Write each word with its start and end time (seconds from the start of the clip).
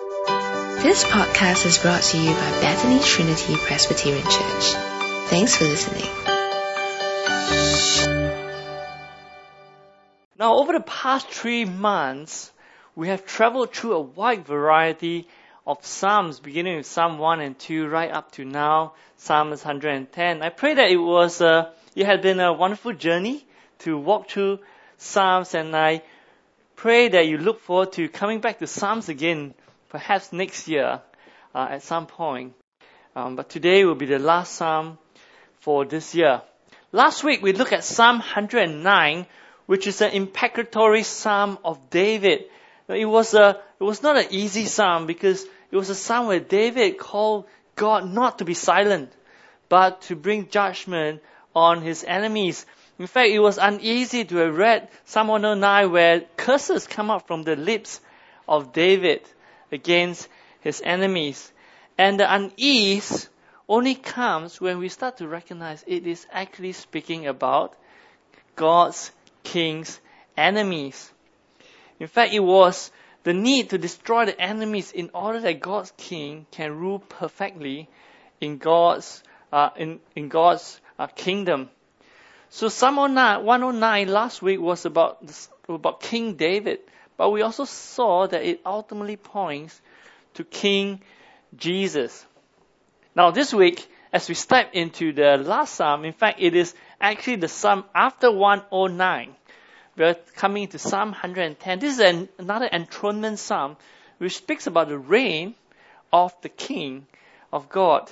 This 0.00 1.04
podcast 1.04 1.66
is 1.66 1.76
brought 1.76 2.02
to 2.04 2.16
you 2.16 2.32
by 2.32 2.50
Bethany 2.62 3.00
Trinity 3.00 3.54
Presbyterian 3.56 4.22
Church. 4.22 4.72
Thanks 5.28 5.56
for 5.56 5.64
listening. 5.64 6.08
Now, 10.38 10.54
over 10.54 10.72
the 10.72 10.80
past 10.80 11.28
three 11.28 11.66
months, 11.66 12.50
we 12.96 13.08
have 13.08 13.26
traveled 13.26 13.74
through 13.74 13.92
a 13.92 14.00
wide 14.00 14.46
variety 14.46 15.28
of 15.66 15.84
Psalms, 15.84 16.40
beginning 16.40 16.78
with 16.78 16.86
Psalm 16.86 17.18
1 17.18 17.40
and 17.40 17.58
2, 17.58 17.86
right 17.86 18.10
up 18.10 18.32
to 18.32 18.46
now, 18.46 18.94
Psalms 19.18 19.62
110. 19.62 20.40
I 20.40 20.48
pray 20.48 20.72
that 20.72 20.90
it 20.90 20.96
was, 20.96 21.42
uh, 21.42 21.70
it 21.94 22.06
had 22.06 22.22
been 22.22 22.40
a 22.40 22.54
wonderful 22.54 22.94
journey 22.94 23.44
to 23.80 23.98
walk 23.98 24.30
through 24.30 24.60
Psalms, 24.96 25.54
and 25.54 25.76
I 25.76 26.02
pray 26.74 27.08
that 27.08 27.26
you 27.26 27.36
look 27.36 27.60
forward 27.60 27.92
to 27.92 28.08
coming 28.08 28.40
back 28.40 28.60
to 28.60 28.66
Psalms 28.66 29.10
again 29.10 29.52
perhaps 29.90 30.32
next 30.32 30.68
year 30.68 31.02
uh, 31.54 31.68
at 31.70 31.82
some 31.82 32.06
point. 32.06 32.54
Um, 33.14 33.36
but 33.36 33.50
today 33.50 33.84
will 33.84 33.96
be 33.96 34.06
the 34.06 34.18
last 34.18 34.54
psalm 34.54 34.98
for 35.60 35.84
this 35.84 36.14
year. 36.14 36.42
Last 36.92 37.22
week 37.24 37.42
we 37.42 37.52
looked 37.52 37.72
at 37.72 37.84
Psalm 37.84 38.18
109, 38.18 39.26
which 39.66 39.86
is 39.86 40.00
an 40.00 40.12
imprecatory 40.12 41.02
psalm 41.02 41.58
of 41.64 41.90
David. 41.90 42.44
It 42.88 43.04
was 43.04 43.34
a, 43.34 43.60
it 43.78 43.84
was 43.84 44.02
not 44.02 44.16
an 44.16 44.26
easy 44.30 44.64
psalm 44.66 45.06
because 45.06 45.44
it 45.70 45.76
was 45.76 45.90
a 45.90 45.94
psalm 45.94 46.28
where 46.28 46.40
David 46.40 46.98
called 46.98 47.46
God 47.76 48.08
not 48.08 48.38
to 48.38 48.44
be 48.44 48.54
silent, 48.54 49.12
but 49.68 50.02
to 50.02 50.16
bring 50.16 50.48
judgment 50.48 51.22
on 51.54 51.82
his 51.82 52.04
enemies. 52.04 52.64
In 52.98 53.06
fact, 53.06 53.30
it 53.30 53.38
was 53.38 53.58
uneasy 53.58 54.24
to 54.24 54.36
have 54.36 54.56
read 54.56 54.88
Psalm 55.04 55.28
109 55.28 55.90
where 55.90 56.20
curses 56.36 56.86
come 56.86 57.10
out 57.10 57.26
from 57.26 57.42
the 57.44 57.56
lips 57.56 58.00
of 58.48 58.72
David 58.72 59.22
against 59.72 60.28
his 60.60 60.82
enemies. 60.84 61.52
And 61.98 62.18
the 62.18 62.32
unease 62.32 63.28
only 63.68 63.94
comes 63.94 64.60
when 64.60 64.78
we 64.78 64.88
start 64.88 65.18
to 65.18 65.28
recognize 65.28 65.84
it 65.86 66.06
is 66.06 66.26
actually 66.32 66.72
speaking 66.72 67.26
about 67.26 67.76
God's 68.56 69.12
king's 69.44 70.00
enemies. 70.36 71.10
In 71.98 72.08
fact, 72.08 72.32
it 72.32 72.40
was 72.40 72.90
the 73.22 73.34
need 73.34 73.70
to 73.70 73.78
destroy 73.78 74.24
the 74.24 74.40
enemies 74.40 74.92
in 74.92 75.10
order 75.12 75.40
that 75.40 75.60
God's 75.60 75.92
king 75.96 76.46
can 76.50 76.76
rule 76.76 76.98
perfectly 76.98 77.88
in 78.40 78.58
God's 78.58 79.22
uh, 79.52 79.70
in, 79.76 80.00
in 80.14 80.28
God's 80.28 80.80
uh, 80.98 81.06
kingdom. 81.08 81.70
So 82.50 82.68
Psalm 82.68 82.96
109 82.96 84.08
last 84.08 84.42
week 84.42 84.60
was 84.60 84.84
about 84.84 85.18
about 85.68 86.00
King 86.00 86.34
David 86.34 86.80
but 87.20 87.32
we 87.32 87.42
also 87.42 87.66
saw 87.66 88.26
that 88.26 88.42
it 88.44 88.62
ultimately 88.64 89.18
points 89.18 89.78
to 90.32 90.42
King 90.42 91.02
Jesus. 91.54 92.24
Now 93.14 93.30
this 93.30 93.52
week, 93.52 93.86
as 94.10 94.26
we 94.26 94.34
step 94.34 94.70
into 94.72 95.12
the 95.12 95.36
last 95.36 95.74
psalm, 95.74 96.06
in 96.06 96.14
fact, 96.14 96.40
it 96.40 96.56
is 96.56 96.74
actually 96.98 97.36
the 97.36 97.46
psalm 97.46 97.84
after 97.94 98.32
109. 98.32 99.34
We're 99.98 100.14
coming 100.34 100.68
to 100.68 100.78
Psalm 100.78 101.10
110. 101.10 101.78
This 101.78 101.92
is 101.92 102.00
an, 102.00 102.30
another 102.38 102.70
enthronement 102.72 103.38
psalm 103.38 103.76
which 104.16 104.38
speaks 104.38 104.66
about 104.66 104.88
the 104.88 104.96
reign 104.96 105.54
of 106.10 106.32
the 106.40 106.48
King 106.48 107.06
of 107.52 107.68
God. 107.68 108.10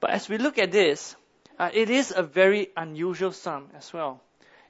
But 0.00 0.10
as 0.10 0.28
we 0.28 0.36
look 0.36 0.58
at 0.58 0.72
this, 0.72 1.16
uh, 1.58 1.70
it 1.72 1.88
is 1.88 2.12
a 2.14 2.22
very 2.22 2.68
unusual 2.76 3.32
psalm 3.32 3.70
as 3.74 3.94
well. 3.94 4.20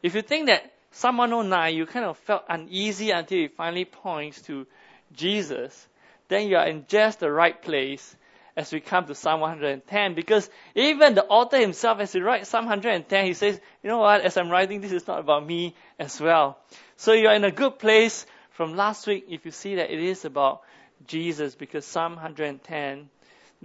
If 0.04 0.14
you 0.14 0.22
think 0.22 0.46
that 0.46 0.73
Psalm 0.96 1.16
109, 1.16 1.74
you 1.74 1.86
kind 1.86 2.06
of 2.06 2.16
felt 2.18 2.44
uneasy 2.48 3.10
until 3.10 3.44
it 3.44 3.56
finally 3.56 3.84
points 3.84 4.40
to 4.42 4.64
Jesus, 5.12 5.88
then 6.28 6.46
you 6.46 6.56
are 6.56 6.68
in 6.68 6.84
just 6.86 7.18
the 7.18 7.28
right 7.28 7.60
place 7.60 8.14
as 8.56 8.72
we 8.72 8.78
come 8.78 9.04
to 9.06 9.14
Psalm 9.16 9.40
110 9.40 10.14
because 10.14 10.48
even 10.76 11.16
the 11.16 11.24
author 11.24 11.58
himself, 11.58 11.98
as 11.98 12.12
he 12.12 12.20
writes 12.20 12.48
Psalm 12.48 12.66
110, 12.66 13.26
he 13.26 13.34
says, 13.34 13.60
you 13.82 13.90
know 13.90 13.98
what, 13.98 14.20
as 14.20 14.36
I'm 14.36 14.48
writing, 14.48 14.80
this 14.80 14.92
is 14.92 15.08
not 15.08 15.18
about 15.18 15.44
me 15.44 15.74
as 15.98 16.20
well. 16.20 16.58
So 16.96 17.12
you're 17.12 17.34
in 17.34 17.42
a 17.42 17.50
good 17.50 17.80
place 17.80 18.24
from 18.52 18.76
last 18.76 19.08
week 19.08 19.26
if 19.28 19.44
you 19.44 19.50
see 19.50 19.74
that 19.74 19.92
it 19.92 19.98
is 19.98 20.24
about 20.24 20.62
Jesus 21.08 21.56
because 21.56 21.84
Psalm 21.84 22.12
110, 22.12 23.08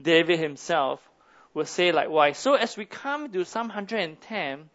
David 0.02 0.40
himself 0.40 1.00
will 1.54 1.66
say 1.66 1.92
likewise. 1.92 2.40
So 2.40 2.56
as 2.56 2.76
we 2.76 2.86
come 2.86 3.32
to 3.32 3.46
Psalm 3.46 3.68
110, 3.68 4.68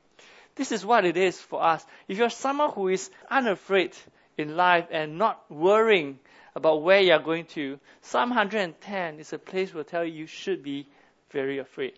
this 0.56 0.72
is 0.72 0.84
what 0.84 1.04
it 1.04 1.16
is 1.16 1.38
for 1.38 1.62
us. 1.62 1.84
If 2.08 2.18
you're 2.18 2.30
someone 2.30 2.70
who 2.72 2.88
is 2.88 3.10
unafraid 3.30 3.96
in 4.38 4.56
life 4.56 4.86
and 4.90 5.18
not 5.18 5.42
worrying 5.50 6.18
about 6.54 6.82
where 6.82 7.00
you're 7.00 7.18
going 7.18 7.46
to, 7.46 7.78
Psalm 8.02 8.30
110 8.30 9.18
is 9.18 9.32
a 9.32 9.38
place 9.38 9.74
where 9.74 9.84
tell 9.84 10.04
you 10.04 10.12
you 10.12 10.26
should 10.26 10.62
be 10.62 10.86
very 11.30 11.58
afraid. 11.58 11.94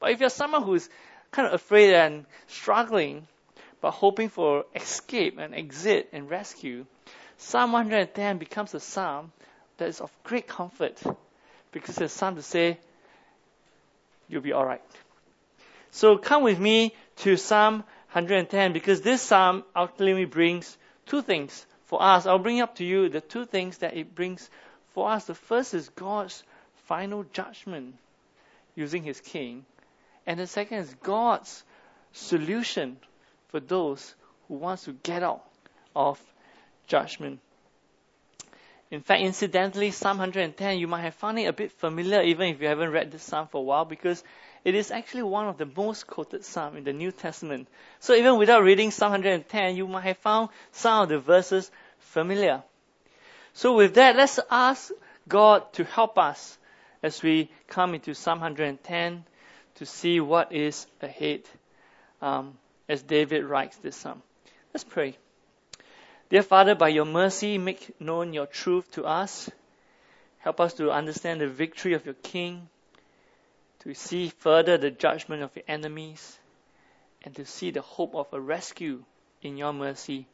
But 0.00 0.10
if 0.10 0.20
you're 0.20 0.30
someone 0.30 0.62
who's 0.62 0.88
kind 1.30 1.46
of 1.46 1.54
afraid 1.54 1.94
and 1.94 2.26
struggling, 2.48 3.26
but 3.80 3.92
hoping 3.92 4.28
for 4.28 4.64
escape 4.74 5.38
and 5.38 5.54
exit 5.54 6.08
and 6.12 6.28
rescue, 6.28 6.86
Psalm 7.36 7.72
110 7.72 8.38
becomes 8.38 8.74
a 8.74 8.80
psalm 8.80 9.32
that 9.76 9.88
is 9.88 10.00
of 10.00 10.10
great 10.24 10.46
comfort 10.46 11.00
because 11.72 11.98
it's 11.98 12.14
a 12.14 12.16
psalm 12.16 12.36
to 12.36 12.42
say, 12.42 12.78
you'll 14.28 14.42
be 14.42 14.52
alright. 14.52 14.82
So 15.90 16.16
come 16.18 16.42
with 16.42 16.58
me 16.58 16.94
to 17.16 17.36
Psalm 17.36 17.84
110 18.12 18.72
because 18.72 19.00
this 19.00 19.22
psalm 19.22 19.64
ultimately 19.74 20.24
brings 20.24 20.78
two 21.06 21.22
things 21.22 21.66
for 21.86 22.02
us. 22.02 22.26
I'll 22.26 22.38
bring 22.38 22.60
up 22.60 22.76
to 22.76 22.84
you 22.84 23.08
the 23.08 23.20
two 23.20 23.44
things 23.44 23.78
that 23.78 23.96
it 23.96 24.14
brings 24.14 24.48
for 24.92 25.10
us. 25.10 25.24
The 25.24 25.34
first 25.34 25.74
is 25.74 25.88
God's 25.90 26.42
final 26.86 27.24
judgment 27.32 27.96
using 28.74 29.02
his 29.02 29.20
king. 29.20 29.64
And 30.26 30.40
the 30.40 30.46
second 30.46 30.78
is 30.78 30.94
God's 31.02 31.64
solution 32.12 32.96
for 33.48 33.60
those 33.60 34.14
who 34.48 34.54
wants 34.54 34.84
to 34.84 34.92
get 34.92 35.22
out 35.22 35.44
of 35.94 36.20
judgment. 36.86 37.40
In 38.90 39.00
fact, 39.00 39.22
incidentally, 39.22 39.90
Psalm 39.90 40.18
110, 40.18 40.78
you 40.78 40.86
might 40.86 41.02
have 41.02 41.14
found 41.14 41.38
it 41.38 41.44
a 41.44 41.52
bit 41.52 41.72
familiar 41.72 42.22
even 42.22 42.48
if 42.48 42.60
you 42.60 42.68
haven't 42.68 42.90
read 42.90 43.10
this 43.10 43.22
psalm 43.22 43.48
for 43.48 43.58
a 43.58 43.64
while 43.64 43.84
because 43.84 44.22
it 44.64 44.74
is 44.74 44.90
actually 44.90 45.24
one 45.24 45.46
of 45.46 45.58
the 45.58 45.68
most 45.76 46.06
quoted 46.06 46.44
psalms 46.44 46.78
in 46.78 46.84
the 46.84 46.92
New 46.92 47.12
Testament. 47.12 47.68
So 48.00 48.14
even 48.14 48.38
without 48.38 48.62
reading 48.62 48.90
Psalm 48.90 49.12
110, 49.12 49.76
you 49.76 49.86
might 49.86 50.04
have 50.04 50.18
found 50.18 50.48
some 50.72 51.02
of 51.02 51.08
the 51.10 51.18
verses 51.18 51.70
familiar. 51.98 52.62
So 53.52 53.76
with 53.76 53.94
that, 53.94 54.16
let's 54.16 54.40
ask 54.50 54.90
God 55.28 55.70
to 55.74 55.84
help 55.84 56.18
us 56.18 56.58
as 57.02 57.22
we 57.22 57.50
come 57.68 57.94
into 57.94 58.14
Psalm 58.14 58.40
110 58.40 59.24
to 59.76 59.86
see 59.86 60.20
what 60.20 60.52
is 60.52 60.86
ahead 61.02 61.42
um, 62.22 62.56
as 62.88 63.02
David 63.02 63.44
writes 63.44 63.76
this 63.76 63.96
psalm. 63.96 64.22
Let's 64.72 64.84
pray. 64.84 65.16
Dear 66.30 66.42
Father, 66.42 66.74
by 66.74 66.88
your 66.88 67.04
mercy, 67.04 67.58
make 67.58 68.00
known 68.00 68.32
your 68.32 68.46
truth 68.46 68.90
to 68.92 69.04
us. 69.04 69.50
Help 70.38 70.60
us 70.60 70.74
to 70.74 70.90
understand 70.90 71.40
the 71.40 71.48
victory 71.48 71.92
of 71.92 72.04
your 72.06 72.14
King 72.14 72.68
to 73.84 73.94
see 73.94 74.30
further 74.38 74.78
the 74.78 74.90
judgment 74.90 75.42
of 75.42 75.54
your 75.54 75.64
enemies, 75.68 76.38
and 77.22 77.34
to 77.36 77.44
see 77.44 77.70
the 77.70 77.82
hope 77.82 78.14
of 78.14 78.26
a 78.32 78.40
rescue 78.40 79.02
in 79.42 79.56
your 79.56 79.72
mercy. 79.72 80.26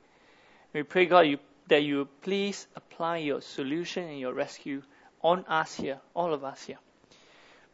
We 0.72 0.84
pray, 0.84 1.06
God, 1.06 1.20
you, 1.20 1.38
that 1.68 1.82
you 1.82 2.08
please 2.22 2.66
apply 2.76 3.18
your 3.18 3.40
solution 3.40 4.04
and 4.04 4.18
your 4.18 4.32
rescue 4.32 4.82
on 5.22 5.44
us 5.46 5.74
here, 5.74 5.98
all 6.14 6.32
of 6.32 6.44
us 6.44 6.62
here. 6.62 6.78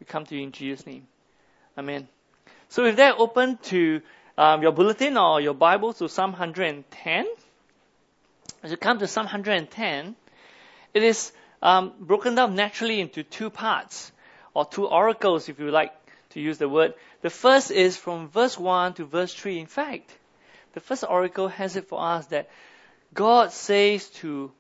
We 0.01 0.07
come 0.07 0.25
to 0.27 0.35
you 0.35 0.43
in 0.43 0.53
Jesus' 0.53 0.87
name. 0.87 1.07
Amen. 1.79 2.09
So 2.71 2.83
with 2.83 2.97
that, 2.97 3.17
open 3.19 3.59
to 3.65 4.01
um, 4.37 4.63
your 4.63 4.73
bulletin 4.73 5.17
or 5.17 5.41
your 5.41 5.55
Bible 5.55 5.93
to 5.95 6.09
Psalm 6.09 6.33
110. 6.33 7.27
As 8.63 8.71
you 8.71 8.77
come 8.77 8.99
to 8.99 9.07
Psalm 9.07 9.27
110, 9.27 10.17
it 10.95 11.03
is 11.03 11.33
um, 11.63 11.93
broken 12.01 12.35
down 12.35 12.55
naturally 12.55 13.01
into 13.01 13.23
two 13.23 13.51
parts 13.51 14.13
or 14.57 14.65
two 14.65 14.87
oracles, 14.87 15.51
if 15.51 15.61
you 15.61 15.71
like 15.71 15.93
to 16.31 16.41
use 16.41 16.57
the 16.57 16.69
word. 16.69 16.95
The 17.21 17.29
first 17.29 17.71
is 17.71 17.99
from 17.99 18.29
verse 18.29 18.59
1 18.59 18.95
to 18.95 19.05
verse 19.05 19.35
3. 19.35 19.59
In 19.61 19.67
fact, 19.67 20.11
the 20.73 20.81
first 20.81 21.05
oracle 21.07 21.49
has 21.49 21.77
it 21.77 21.89
for 21.89 22.01
us 22.01 22.25
that 22.29 22.49
God 23.13 23.53
says 23.53 24.09
to 24.21 24.51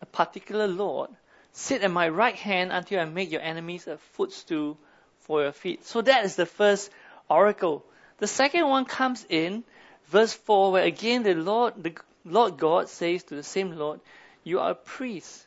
a 0.00 0.06
particular 0.06 0.68
Lord, 0.68 1.10
Sit 1.52 1.82
at 1.82 1.90
my 1.90 2.08
right 2.08 2.36
hand 2.36 2.70
until 2.70 3.00
I 3.00 3.06
make 3.06 3.32
your 3.32 3.40
enemies 3.40 3.88
a 3.88 3.98
footstool 4.12 4.78
for 5.22 5.42
your 5.42 5.52
feet. 5.52 5.84
So 5.84 6.00
that 6.00 6.24
is 6.24 6.36
the 6.36 6.46
first 6.46 6.88
oracle. 7.28 7.84
The 8.18 8.28
second 8.28 8.68
one 8.68 8.84
comes 8.84 9.26
in 9.28 9.64
verse 10.10 10.32
4, 10.32 10.70
where 10.70 10.84
again 10.84 11.24
the 11.24 11.34
Lord, 11.34 11.74
the 11.76 11.96
Lord 12.24 12.56
God 12.56 12.88
says 12.88 13.24
to 13.24 13.34
the 13.34 13.42
same 13.42 13.72
Lord, 13.72 13.98
You 14.44 14.60
are 14.60 14.70
a 14.70 14.76
priest 14.76 15.44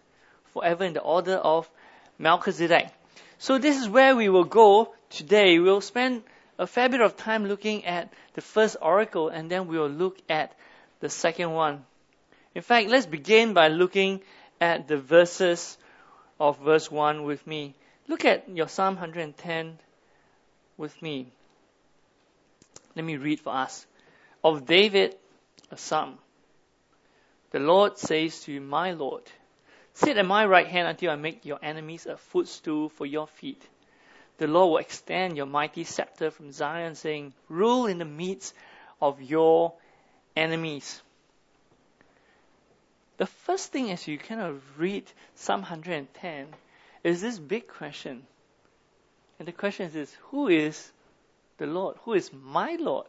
forever 0.52 0.84
in 0.84 0.92
the 0.92 1.02
order 1.02 1.36
of 1.36 1.70
Melchizedek. 2.20 2.90
So 3.44 3.58
this 3.58 3.78
is 3.78 3.90
where 3.90 4.16
we 4.16 4.30
will 4.30 4.46
go 4.46 4.94
today. 5.10 5.60
We'll 5.60 5.82
spend 5.82 6.24
a 6.58 6.66
fair 6.66 6.88
bit 6.88 7.02
of 7.02 7.18
time 7.18 7.46
looking 7.46 7.84
at 7.84 8.14
the 8.36 8.40
first 8.40 8.78
oracle 8.82 9.28
and 9.28 9.52
then 9.52 9.68
we 9.68 9.78
will 9.78 9.90
look 9.90 10.18
at 10.30 10.56
the 11.02 11.10
second 11.10 11.52
one. 11.52 11.84
In 12.56 12.62
fact, 12.62 12.88
let's 12.88 13.06
begin 13.06 13.54
by 13.54 13.68
looking 13.68 14.22
at 14.62 14.88
the 14.88 14.96
verses 14.96 15.78
of 16.40 16.58
verse 16.60 16.90
1 16.90 17.26
with 17.26 17.46
me. 17.46 17.76
Look 18.08 18.24
at 18.24 18.48
your 18.48 18.70
Psalm 18.70 18.96
110 18.96 19.78
with 20.78 21.02
me. 21.02 21.28
Let 22.96 23.04
me 23.04 23.18
read 23.18 23.42
for 23.42 23.54
us. 23.54 23.86
Of 24.42 24.66
David, 24.66 25.18
a 25.70 25.76
psalm. 25.76 26.18
The 27.52 27.60
Lord 27.60 27.98
says 27.98 28.40
to 28.46 28.62
my 28.62 28.92
Lord, 28.94 29.24
Sit 29.94 30.18
at 30.18 30.26
my 30.26 30.46
right 30.46 30.68
hand 30.68 30.88
until 30.88 31.12
I 31.12 31.16
make 31.16 31.46
your 31.46 31.60
enemies 31.62 32.06
a 32.06 32.18
footstool 32.18 32.90
for 32.90 33.06
your 33.06 33.28
feet. 33.28 33.62
The 34.38 34.48
Lord 34.48 34.72
will 34.72 34.78
extend 34.80 35.38
your 35.38 35.46
mighty 35.46 35.84
scepter 35.84 36.32
from 36.32 36.52
Zion, 36.52 36.96
saying, 36.96 37.34
Rule 37.48 37.86
in 37.86 38.00
the 38.00 38.06
midst 38.06 38.56
of 39.02 39.22
your 39.22 39.74
enemies. 40.36 41.02
The 43.18 43.28
first 43.28 43.72
thing 43.72 43.92
as 43.92 44.08
you 44.08 44.18
kind 44.18 44.42
of 44.42 44.62
read 44.80 45.06
Psalm 45.36 45.62
110 45.62 46.48
is 47.04 47.22
this 47.22 47.38
big 47.38 47.68
question. 47.68 48.26
And 49.38 49.48
the 49.48 49.52
question 49.52 49.92
is 49.94 50.14
Who 50.32 50.48
is 50.48 50.92
the 51.58 51.68
Lord? 51.68 51.98
Who 52.06 52.14
is 52.14 52.32
my 52.34 52.78
Lord? 52.80 53.08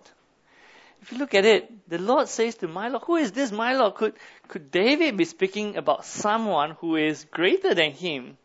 If 1.05 1.12
you 1.12 1.19
look 1.19 1.35
at 1.35 1.45
it, 1.45 1.87
the 1.87 1.99
Lord 1.99 2.29
says 2.29 2.55
to 2.56 2.67
my 2.67 2.89
Lord, 2.89 3.03
Who 3.05 3.17
is 3.17 3.31
this 3.31 3.53
my 3.53 3.75
Lord? 3.75 3.95
Could, 3.95 4.15
could 4.49 4.71
David 4.71 5.19
be 5.19 5.27
speaking 5.27 5.77
about 5.77 6.06
someone 6.06 6.71
who 6.81 6.97
is 6.97 7.27
greater 7.31 7.75
than 7.75 7.91
him? 7.91 8.39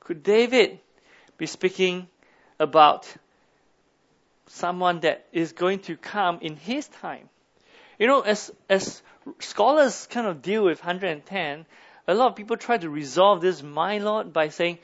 Could 0.00 0.22
David 0.22 0.80
be 1.36 1.44
speaking 1.44 2.08
about 2.58 3.06
someone 4.46 5.00
that 5.00 5.26
is 5.30 5.52
going 5.52 5.80
to 5.80 5.98
come 5.98 6.38
in 6.40 6.56
his 6.56 6.88
time? 6.88 7.28
You 7.98 8.06
know, 8.06 8.22
as, 8.22 8.50
as 8.70 9.02
scholars 9.40 10.06
kind 10.06 10.26
of 10.26 10.40
deal 10.40 10.64
with 10.64 10.78
110, 10.80 11.66
a 12.08 12.14
lot 12.14 12.28
of 12.28 12.36
people 12.36 12.56
try 12.56 12.78
to 12.78 12.88
resolve 12.88 13.42
this 13.42 13.62
my 13.62 13.98
Lord 13.98 14.32
by 14.32 14.48
saying, 14.48 14.78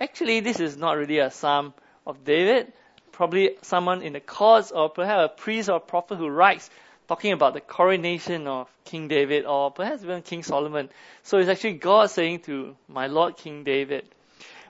actually, 0.00 0.40
this 0.40 0.60
is 0.60 0.78
not 0.78 0.96
really 0.96 1.18
a 1.18 1.30
psalm 1.30 1.74
of 2.06 2.24
David. 2.24 2.72
Probably 3.20 3.58
someone 3.60 4.00
in 4.00 4.14
the 4.14 4.20
courts 4.20 4.72
or 4.72 4.88
perhaps 4.88 5.26
a 5.26 5.42
priest 5.42 5.68
or 5.68 5.76
a 5.76 5.80
prophet 5.80 6.16
who 6.16 6.30
writes 6.30 6.70
talking 7.06 7.32
about 7.32 7.52
the 7.52 7.60
coronation 7.60 8.46
of 8.46 8.66
King 8.86 9.08
David 9.08 9.44
or 9.44 9.70
perhaps 9.70 10.02
even 10.02 10.22
King 10.22 10.42
Solomon. 10.42 10.88
So 11.22 11.36
it's 11.36 11.50
actually 11.50 11.74
God 11.74 12.08
saying 12.08 12.38
to 12.44 12.74
my 12.88 13.08
Lord 13.08 13.36
King 13.36 13.62
David. 13.62 14.06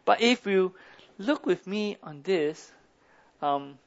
But 0.04 0.20
if 0.20 0.46
you 0.46 0.74
look 1.16 1.46
with 1.46 1.64
me 1.64 1.96
on 2.02 2.22
this, 2.22 2.72
um, 3.40 3.78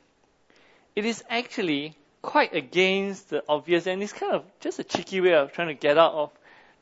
it 0.95 1.03
is 1.03 1.25
actually 1.29 1.97
quite 2.21 2.55
against 2.55 3.31
the 3.31 3.43
obvious, 3.49 3.85
and 3.85 4.01
it's 4.01 4.13
kind 4.13 4.31
of 4.31 4.45
just 4.61 4.79
a 4.79 4.85
cheeky 4.85 5.19
way 5.19 5.33
of 5.33 5.51
trying 5.51 5.67
to 5.67 5.73
get 5.73 5.97
out 5.97 6.13
of 6.13 6.31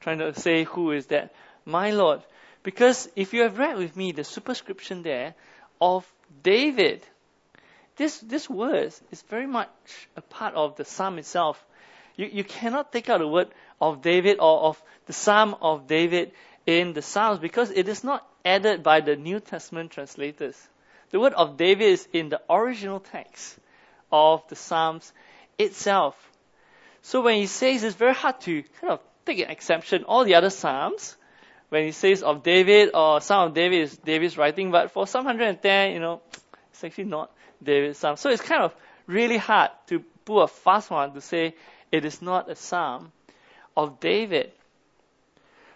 trying 0.01 0.19
to 0.19 0.39
say 0.39 0.66
who 0.66 0.92
is 0.92 1.07
that, 1.07 1.34
my 1.66 1.89
Lord. 1.89 2.22
Because 2.62 3.10
if 3.16 3.34
you 3.34 3.42
have 3.42 3.57
read 3.57 3.80
with 3.80 3.98
me 3.98 4.12
the 4.12 4.24
superscription 4.24 5.01
there 5.01 5.34
of 5.81 6.06
David, 6.44 7.01
this 7.98 8.20
this 8.20 8.50
word 8.50 8.94
is 9.12 9.22
very 9.24 9.48
much 9.48 9.70
a 10.16 10.22
part 10.22 10.56
of 10.56 10.76
the 10.76 10.86
psalm 10.86 11.18
itself. 11.18 11.64
You 12.16 12.30
you 12.32 12.44
cannot 12.44 12.92
take 12.92 13.10
out 13.10 13.20
the 13.20 13.28
word 13.28 13.50
of 13.80 14.02
David 14.02 14.38
or 14.40 14.62
of 14.62 14.82
the 15.06 15.14
psalm 15.14 15.56
of 15.62 15.88
David 15.88 16.32
in 16.66 16.94
the 16.94 17.02
psalms 17.02 17.40
because 17.40 17.72
it 17.72 17.88
is 17.88 18.04
not 18.04 18.28
added 18.46 18.84
by 18.84 19.02
the 19.02 19.16
New 19.16 19.40
Testament 19.40 19.92
translators. 19.92 20.58
The 21.12 21.20
word 21.20 21.34
of 21.34 21.58
David 21.58 21.86
is 21.86 22.08
in 22.14 22.30
the 22.30 22.42
original 22.50 23.00
text 23.00 23.58
of 24.12 24.48
the 24.48 24.56
psalms 24.56 25.12
itself. 25.58 26.16
So 27.02 27.22
when 27.22 27.36
he 27.36 27.48
says 27.48 27.84
it's 27.84 27.96
very 27.96 28.14
hard 28.14 28.40
to 28.42 28.64
kind 28.80 28.94
of 28.94 29.00
take 29.26 29.40
an 29.40 29.50
exception. 29.50 30.04
All 30.04 30.24
the 30.24 30.36
other 30.36 30.50
psalms, 30.50 31.16
when 31.70 31.86
he 31.86 31.92
says 31.92 32.24
of 32.24 32.44
David 32.44 32.92
or 32.94 33.22
Psalm 33.22 33.50
of 33.50 33.54
David 33.54 33.82
is 33.82 33.98
David's 33.98 34.38
writing, 34.38 34.72
but 34.72 34.92
for 34.92 35.08
Psalm 35.08 35.26
110, 35.26 35.94
you 35.94 36.00
know, 36.00 36.22
it's 36.72 36.84
actually 36.84 37.06
not 37.06 37.32
David's 37.63 38.00
psalm. 38.00 38.18
So 38.18 38.30
it's 38.30 38.42
kind 38.42 38.63
of 38.63 38.74
really 39.08 39.38
hard 39.38 39.72
to 39.88 40.00
put 40.25 40.42
a 40.42 40.48
fast 40.48 40.90
one 40.90 41.13
to 41.13 41.22
say 41.22 41.56
it 41.92 42.06
is 42.06 42.22
not 42.22 42.50
a 42.50 42.56
psalm 42.56 43.12
of 43.75 44.00
David. 44.00 44.52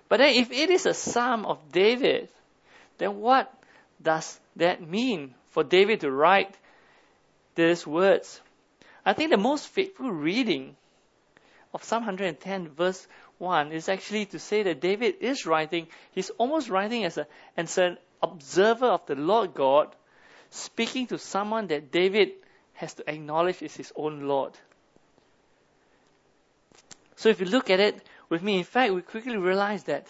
But 0.08 0.18
then 0.18 0.36
if 0.36 0.52
it 0.52 0.70
is 0.70 0.86
a 0.86 0.94
psalm 0.94 1.46
of 1.46 1.60
David, 1.72 2.30
then 2.98 3.20
what 3.20 3.52
does 4.02 4.40
that 4.56 4.82
mean 4.82 5.34
for 5.50 5.64
David 5.64 6.02
to 6.02 6.12
write 6.12 6.56
these 7.56 7.86
words? 7.86 8.40
I 9.06 9.14
think 9.14 9.32
the 9.32 9.38
most 9.38 9.68
faithful 9.68 10.12
reading 10.12 10.76
of 11.74 11.84
Psalm 11.84 12.04
110 12.04 12.70
verse 12.70 13.08
1 13.38 13.72
is 13.72 13.90
actually 13.90 14.26
to 14.28 14.40
say 14.40 14.64
that 14.64 14.80
David 14.80 15.16
is 15.20 15.46
writing, 15.46 15.88
he's 16.12 16.30
almost 16.32 16.70
writing 16.70 17.04
as, 17.04 17.18
a, 17.18 17.28
as 17.58 17.78
an 17.78 17.98
observer 18.24 18.88
of 18.88 19.06
the 19.06 19.16
Lord 19.16 19.54
God, 19.54 19.94
speaking 20.50 21.08
to 21.08 21.18
someone 21.18 21.68
that 21.68 21.92
David 21.92 22.32
has 22.74 22.94
to 22.96 23.10
acknowledge 23.10 23.62
is 23.62 23.76
his 23.76 23.92
own 23.96 24.28
Lord. 24.28 24.54
So 27.16 27.30
if 27.30 27.40
you 27.40 27.46
look 27.46 27.70
at 27.70 27.80
it 27.80 28.02
with 28.30 28.44
me, 28.44 28.58
in 28.58 28.64
fact, 28.64 28.94
we 28.94 29.02
quickly 29.02 29.38
realize 29.38 29.84
that 29.84 30.08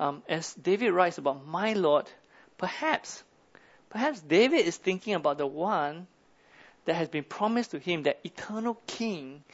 um, 0.00 0.22
as 0.28 0.54
David 0.54 0.92
writes 0.92 1.18
about 1.18 1.46
my 1.46 1.72
Lord, 1.72 2.10
perhaps, 2.56 3.22
perhaps 3.90 4.20
David 4.20 4.66
is 4.66 4.76
thinking 4.76 5.14
about 5.14 5.38
the 5.38 5.46
one 5.46 6.06
that 6.84 6.94
has 6.94 7.08
been 7.08 7.24
promised 7.24 7.72
to 7.72 7.78
him, 7.78 8.04
that 8.04 8.20
eternal 8.24 8.80
king 8.86 9.44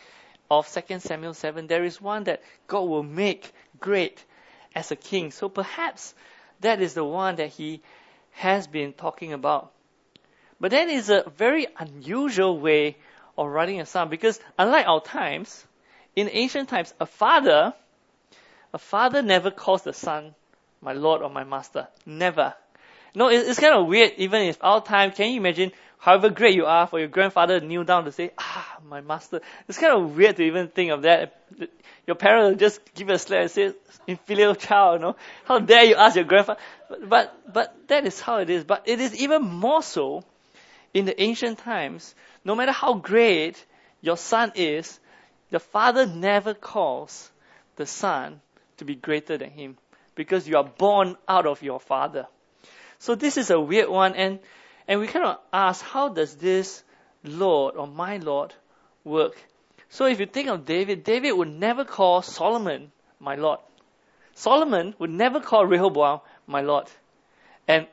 of 0.50 0.73
2 0.73 1.00
Samuel 1.00 1.35
7, 1.35 1.67
there 1.67 1.85
is 1.85 2.00
one 2.00 2.25
that 2.25 2.43
God 2.67 2.82
will 2.82 3.02
make 3.02 3.52
great 3.81 4.25
as 4.75 4.91
a 4.91 4.96
king. 4.96 5.31
So 5.31 5.49
perhaps 5.49 6.14
that 6.61 6.81
is 6.81 6.94
the 6.94 7.05
one 7.05 7.37
that 7.37 7.50
he 7.50 7.82
has 8.32 8.67
been 8.67 8.93
talking 8.93 9.32
about. 9.32 9.73
But 10.60 10.70
that 10.70 10.88
is 10.88 11.10
a 11.10 11.24
very 11.36 11.66
unusual 11.78 12.58
way 12.58 12.96
of 13.36 13.48
writing 13.48 13.80
a 13.80 13.86
psalm 13.86 14.08
because 14.08 14.40
unlike 14.58 14.86
our 14.86 15.00
times, 15.00 15.64
in 16.16 16.28
ancient 16.30 16.68
times, 16.68 16.94
a 17.00 17.06
father, 17.06 17.74
a 18.72 18.78
father 18.78 19.22
never 19.22 19.50
calls 19.50 19.82
the 19.82 19.92
son 19.92 20.34
my 20.80 20.92
lord 20.92 21.22
or 21.22 21.30
my 21.30 21.44
master. 21.44 21.88
Never. 22.06 22.54
No, 23.14 23.28
it's 23.28 23.58
kind 23.58 23.74
of 23.74 23.86
weird 23.86 24.12
even 24.16 24.42
in 24.42 24.54
our 24.60 24.82
time. 24.82 25.12
Can 25.12 25.30
you 25.30 25.36
imagine 25.38 25.72
however 26.04 26.28
great 26.28 26.54
you 26.54 26.66
are, 26.66 26.86
for 26.86 26.98
your 26.98 27.08
grandfather 27.08 27.60
kneel 27.60 27.84
down 27.84 28.04
to 28.04 28.12
say, 28.12 28.30
ah, 28.36 28.76
my 28.86 29.00
master. 29.00 29.40
It's 29.68 29.78
kind 29.78 29.94
of 29.94 30.14
weird 30.14 30.36
to 30.36 30.42
even 30.42 30.68
think 30.68 30.90
of 30.90 31.02
that. 31.02 31.40
Your 32.06 32.16
parents 32.16 32.50
will 32.50 32.58
just 32.58 32.94
give 32.94 33.08
you 33.08 33.14
a 33.14 33.18
slap 33.18 33.40
and 33.40 33.50
say, 33.50 33.72
infilial 34.06 34.58
child, 34.58 35.00
you 35.00 35.06
know, 35.06 35.16
how 35.46 35.60
dare 35.60 35.84
you 35.84 35.94
ask 35.94 36.16
your 36.16 36.26
grandfather? 36.26 36.60
But, 36.90 37.08
but, 37.08 37.52
but 37.54 37.88
that 37.88 38.06
is 38.06 38.20
how 38.20 38.38
it 38.38 38.50
is. 38.50 38.64
But 38.64 38.82
it 38.84 39.00
is 39.00 39.14
even 39.14 39.43
more 39.43 39.82
so 39.82 40.24
in 40.94 41.05
the 41.05 41.20
ancient 41.20 41.58
times. 41.58 42.15
No 42.44 42.55
matter 42.55 42.72
how 42.72 42.94
great 42.94 43.63
your 44.01 44.17
son 44.17 44.53
is, 44.55 44.98
the 45.51 45.60
father 45.60 46.06
never 46.06 46.55
calls 46.55 47.31
the 47.77 47.86
son 47.86 48.41
to 48.79 48.84
be 48.84 48.94
greater 48.94 49.36
than 49.36 49.51
him 49.51 49.77
because 50.15 50.48
you 50.48 50.56
are 50.56 50.65
born 50.65 51.17
out 51.29 51.46
of 51.46 51.63
your 51.63 51.81
father. 51.81 52.27
So 52.98 53.15
this 53.15 53.36
is 53.36 53.51
a 53.51 53.60
weird 53.60 53.89
one 53.89 54.15
and 54.15 54.39
and 54.86 55.01
we 55.01 55.06
kind 55.06 55.24
of 55.24 55.39
ask, 55.53 55.82
how 55.82 56.10
does 56.10 56.36
this 56.36 56.84
Lord 57.22 57.77
or 57.77 57.86
my 57.86 58.19
Lord 58.19 58.53
work? 59.03 59.36
So 59.89 60.06
if 60.06 60.20
you 60.20 60.27
think 60.27 60.48
of 60.48 60.67
David, 60.67 61.05
David 61.05 61.32
would 61.32 61.48
never 61.48 61.84
call 61.84 62.20
Solomon 62.20 62.93
my 63.19 63.36
Lord. 63.36 63.60
Solomon 64.34 64.94
would 64.98 65.10
never 65.10 65.41
call 65.41 65.65
Rehoboam 65.65 66.20
my 66.46 66.60
Lord. 66.60 66.89
And 67.67 67.86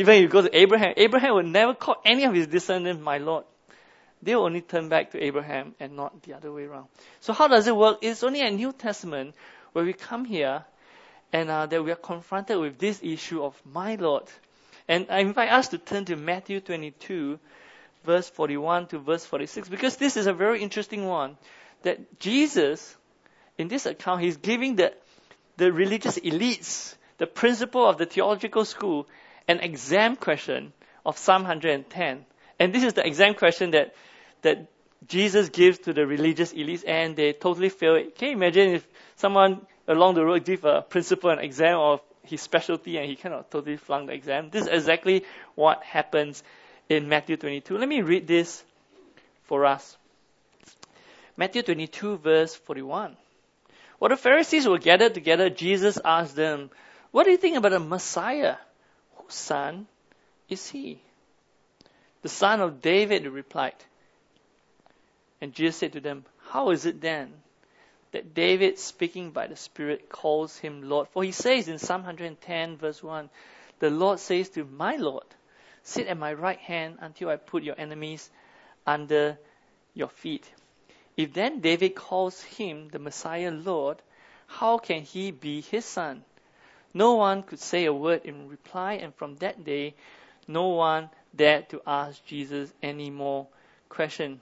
even 0.00 0.14
if 0.14 0.22
you 0.22 0.28
go 0.28 0.40
to 0.40 0.56
Abraham, 0.56 0.94
Abraham 0.96 1.34
would 1.34 1.46
never 1.46 1.74
call 1.74 1.96
any 2.06 2.24
of 2.24 2.32
his 2.32 2.46
descendants 2.46 3.02
my 3.02 3.18
Lord. 3.18 3.44
They 4.22 4.34
will 4.34 4.44
only 4.44 4.62
turn 4.62 4.88
back 4.88 5.10
to 5.10 5.22
Abraham 5.22 5.74
and 5.78 5.94
not 5.94 6.22
the 6.22 6.34
other 6.34 6.50
way 6.50 6.64
around. 6.64 6.86
So 7.20 7.34
how 7.34 7.48
does 7.48 7.66
it 7.66 7.76
work? 7.76 7.98
It's 8.00 8.22
only 8.22 8.40
a 8.40 8.50
New 8.50 8.72
Testament 8.72 9.34
where 9.72 9.84
we 9.84 9.92
come 9.92 10.24
here 10.24 10.64
and 11.32 11.50
uh, 11.50 11.66
that 11.66 11.84
we 11.84 11.90
are 11.92 11.96
confronted 11.96 12.58
with 12.58 12.78
this 12.78 13.00
issue 13.02 13.42
of 13.42 13.60
my 13.64 13.96
Lord. 13.96 14.24
And 14.88 15.06
I 15.10 15.18
invite 15.18 15.50
us 15.50 15.68
to 15.68 15.78
turn 15.78 16.06
to 16.06 16.16
Matthew 16.16 16.60
22, 16.60 17.38
verse 18.04 18.28
41 18.30 18.88
to 18.88 18.98
verse 18.98 19.26
46, 19.26 19.68
because 19.68 19.96
this 19.96 20.16
is 20.16 20.26
a 20.26 20.32
very 20.32 20.62
interesting 20.62 21.06
one. 21.06 21.36
That 21.82 22.18
Jesus, 22.18 22.96
in 23.58 23.68
this 23.68 23.84
account, 23.84 24.22
he's 24.22 24.38
giving 24.38 24.76
the, 24.76 24.94
the 25.58 25.70
religious 25.72 26.18
elites, 26.18 26.94
the 27.18 27.26
principal 27.26 27.86
of 27.86 27.98
the 27.98 28.06
theological 28.06 28.64
school, 28.64 29.06
an 29.50 29.60
exam 29.60 30.16
question 30.16 30.72
of 31.04 31.18
Psalm 31.18 31.42
110. 31.42 32.24
And 32.58 32.74
this 32.74 32.84
is 32.84 32.92
the 32.92 33.06
exam 33.06 33.34
question 33.34 33.72
that, 33.72 33.94
that 34.42 34.70
Jesus 35.06 35.48
gives 35.48 35.78
to 35.80 35.92
the 35.92 36.06
religious 36.06 36.52
elites, 36.52 36.84
and 36.86 37.16
they 37.16 37.32
totally 37.32 37.70
fail 37.70 37.96
it. 37.96 38.16
Can 38.16 38.28
you 38.28 38.34
imagine 38.34 38.74
if 38.74 38.86
someone 39.16 39.66
along 39.88 40.14
the 40.14 40.24
road 40.24 40.44
give 40.44 40.64
a 40.64 40.82
principal 40.82 41.30
an 41.30 41.40
exam 41.40 41.78
of 41.78 42.00
his 42.22 42.40
specialty 42.40 42.96
and 42.96 43.06
he 43.06 43.18
of 43.28 43.50
totally 43.50 43.76
flunked 43.76 44.06
the 44.06 44.14
exam. 44.14 44.50
This 44.50 44.62
is 44.62 44.68
exactly 44.68 45.24
what 45.56 45.82
happens 45.82 46.42
in 46.88 47.08
Matthew 47.08 47.36
22. 47.36 47.76
Let 47.76 47.88
me 47.88 48.02
read 48.02 48.26
this 48.26 48.62
for 49.44 49.66
us. 49.66 49.96
Matthew 51.36 51.62
22 51.62 52.18
verse 52.18 52.54
41. 52.54 53.16
While 53.98 54.10
the 54.10 54.16
Pharisees 54.16 54.68
were 54.68 54.78
gathered 54.78 55.14
together, 55.14 55.50
Jesus 55.50 55.98
asked 56.04 56.36
them, 56.36 56.70
What 57.10 57.24
do 57.24 57.30
you 57.30 57.36
think 57.36 57.56
about 57.56 57.72
the 57.72 57.80
Messiah? 57.80 58.56
Son 59.32 59.86
is 60.48 60.68
he? 60.68 61.00
The 62.22 62.28
son 62.28 62.60
of 62.60 62.82
David, 62.82 63.26
replied. 63.26 63.76
And 65.40 65.54
Jesus 65.54 65.76
said 65.76 65.92
to 65.94 66.00
them, 66.00 66.24
How 66.48 66.70
is 66.70 66.84
it 66.84 67.00
then 67.00 67.32
that 68.12 68.34
David, 68.34 68.78
speaking 68.78 69.30
by 69.30 69.46
the 69.46 69.56
Spirit, 69.56 70.08
calls 70.08 70.58
him 70.58 70.88
Lord? 70.88 71.08
For 71.08 71.24
he 71.24 71.32
says 71.32 71.68
in 71.68 71.78
Psalm 71.78 72.02
110, 72.02 72.76
verse 72.76 73.02
1, 73.02 73.30
The 73.78 73.90
Lord 73.90 74.18
says 74.18 74.50
to 74.50 74.64
my 74.64 74.96
Lord, 74.96 75.24
Sit 75.82 76.08
at 76.08 76.18
my 76.18 76.34
right 76.34 76.58
hand 76.58 76.98
until 77.00 77.30
I 77.30 77.36
put 77.36 77.62
your 77.62 77.78
enemies 77.78 78.30
under 78.86 79.38
your 79.94 80.08
feet. 80.08 80.50
If 81.16 81.32
then 81.32 81.60
David 81.60 81.94
calls 81.94 82.42
him 82.42 82.88
the 82.88 82.98
Messiah 82.98 83.50
Lord, 83.50 84.02
how 84.46 84.78
can 84.78 85.02
he 85.02 85.30
be 85.30 85.60
his 85.60 85.84
son? 85.84 86.24
No 86.92 87.14
one 87.14 87.42
could 87.42 87.60
say 87.60 87.84
a 87.84 87.92
word 87.92 88.22
in 88.24 88.48
reply, 88.48 88.94
and 88.94 89.14
from 89.14 89.36
that 89.36 89.64
day, 89.64 89.94
no 90.48 90.68
one 90.68 91.10
dared 91.34 91.68
to 91.70 91.80
ask 91.86 92.24
Jesus 92.26 92.72
any 92.82 93.10
more 93.10 93.46
question. 93.88 94.40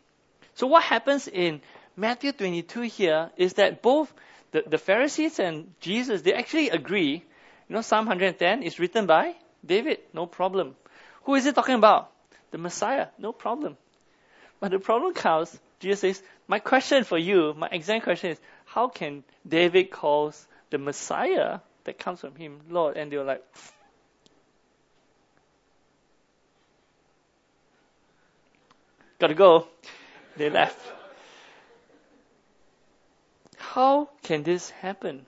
So 0.54 0.66
what 0.66 0.82
happens 0.82 1.28
in 1.28 1.60
Matthew 1.96 2.32
22 2.32 2.82
here 2.82 3.30
is 3.36 3.54
that 3.54 3.82
both 3.82 4.12
the, 4.52 4.64
the 4.66 4.78
Pharisees 4.78 5.38
and 5.38 5.74
Jesus, 5.80 6.22
they 6.22 6.32
actually 6.32 6.70
agree. 6.70 7.22
You 7.68 7.74
know, 7.74 7.82
Psalm 7.82 8.06
110 8.06 8.62
is 8.62 8.78
written 8.78 9.06
by 9.06 9.34
David, 9.64 9.98
no 10.14 10.26
problem. 10.26 10.74
Who 11.24 11.34
is 11.34 11.44
it 11.44 11.54
talking 11.54 11.74
about? 11.74 12.10
The 12.50 12.58
Messiah, 12.58 13.08
no 13.18 13.32
problem. 13.32 13.76
But 14.60 14.70
the 14.70 14.78
problem 14.78 15.12
comes, 15.12 15.58
Jesus 15.80 16.00
says, 16.00 16.22
my 16.46 16.58
question 16.58 17.04
for 17.04 17.18
you, 17.18 17.54
my 17.54 17.68
exact 17.70 18.04
question 18.04 18.30
is, 18.30 18.40
how 18.64 18.88
can 18.88 19.22
David 19.46 19.90
calls 19.90 20.46
the 20.70 20.78
Messiah 20.78 21.60
that 21.88 21.98
comes 21.98 22.20
from 22.20 22.34
him 22.34 22.60
Lord? 22.68 22.98
And 22.98 23.10
they 23.10 23.16
were 23.16 23.24
like, 23.24 23.42
gotta 29.18 29.34
go. 29.34 29.66
They 30.36 30.50
left. 30.50 30.78
How 33.56 34.10
can 34.22 34.42
this 34.42 34.68
happen? 34.68 35.24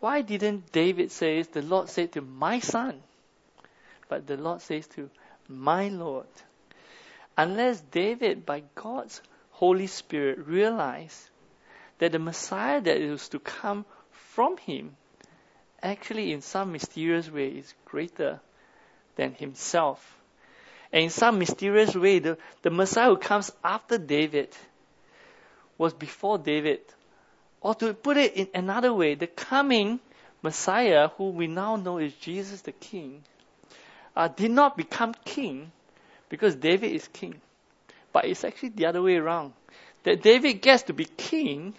Why 0.00 0.22
didn't 0.22 0.72
David 0.72 1.12
say, 1.12 1.42
the 1.42 1.62
Lord 1.62 1.88
said 1.88 2.12
to 2.12 2.22
my 2.22 2.58
son, 2.58 3.00
but 4.08 4.26
the 4.26 4.36
Lord 4.36 4.60
says 4.60 4.86
to 4.88 5.08
my 5.48 5.88
Lord? 5.88 6.26
Unless 7.36 7.80
David, 7.82 8.44
by 8.44 8.64
God's 8.74 9.22
Holy 9.50 9.86
Spirit, 9.86 10.44
realized 10.44 11.30
that 11.98 12.10
the 12.10 12.18
Messiah 12.18 12.80
that 12.80 12.96
is 12.96 13.28
to 13.28 13.38
come 13.38 13.84
from 14.10 14.56
him 14.56 14.96
actually 15.82 16.32
in 16.32 16.40
some 16.40 16.72
mysterious 16.72 17.30
way 17.30 17.48
is 17.48 17.74
greater 17.84 18.40
than 19.16 19.34
himself. 19.34 20.18
And 20.92 21.04
in 21.04 21.10
some 21.10 21.38
mysterious 21.38 21.94
way, 21.94 22.18
the, 22.18 22.38
the 22.62 22.70
Messiah 22.70 23.08
who 23.08 23.16
comes 23.16 23.52
after 23.62 23.98
David 23.98 24.48
was 25.76 25.92
before 25.92 26.38
David. 26.38 26.80
Or 27.60 27.74
to 27.76 27.92
put 27.94 28.16
it 28.16 28.34
in 28.34 28.48
another 28.54 28.92
way, 28.92 29.14
the 29.14 29.26
coming 29.26 30.00
Messiah, 30.42 31.08
who 31.16 31.30
we 31.30 31.46
now 31.46 31.76
know 31.76 31.98
is 31.98 32.12
Jesus 32.14 32.62
the 32.62 32.72
King, 32.72 33.22
uh, 34.16 34.28
did 34.28 34.50
not 34.50 34.76
become 34.76 35.14
king 35.24 35.70
because 36.28 36.54
David 36.56 36.92
is 36.92 37.06
king. 37.08 37.40
But 38.12 38.24
it's 38.24 38.44
actually 38.44 38.70
the 38.70 38.86
other 38.86 39.02
way 39.02 39.16
around. 39.16 39.52
That 40.04 40.22
David 40.22 40.54
gets 40.54 40.84
to 40.84 40.92
be 40.92 41.04
king 41.04 41.74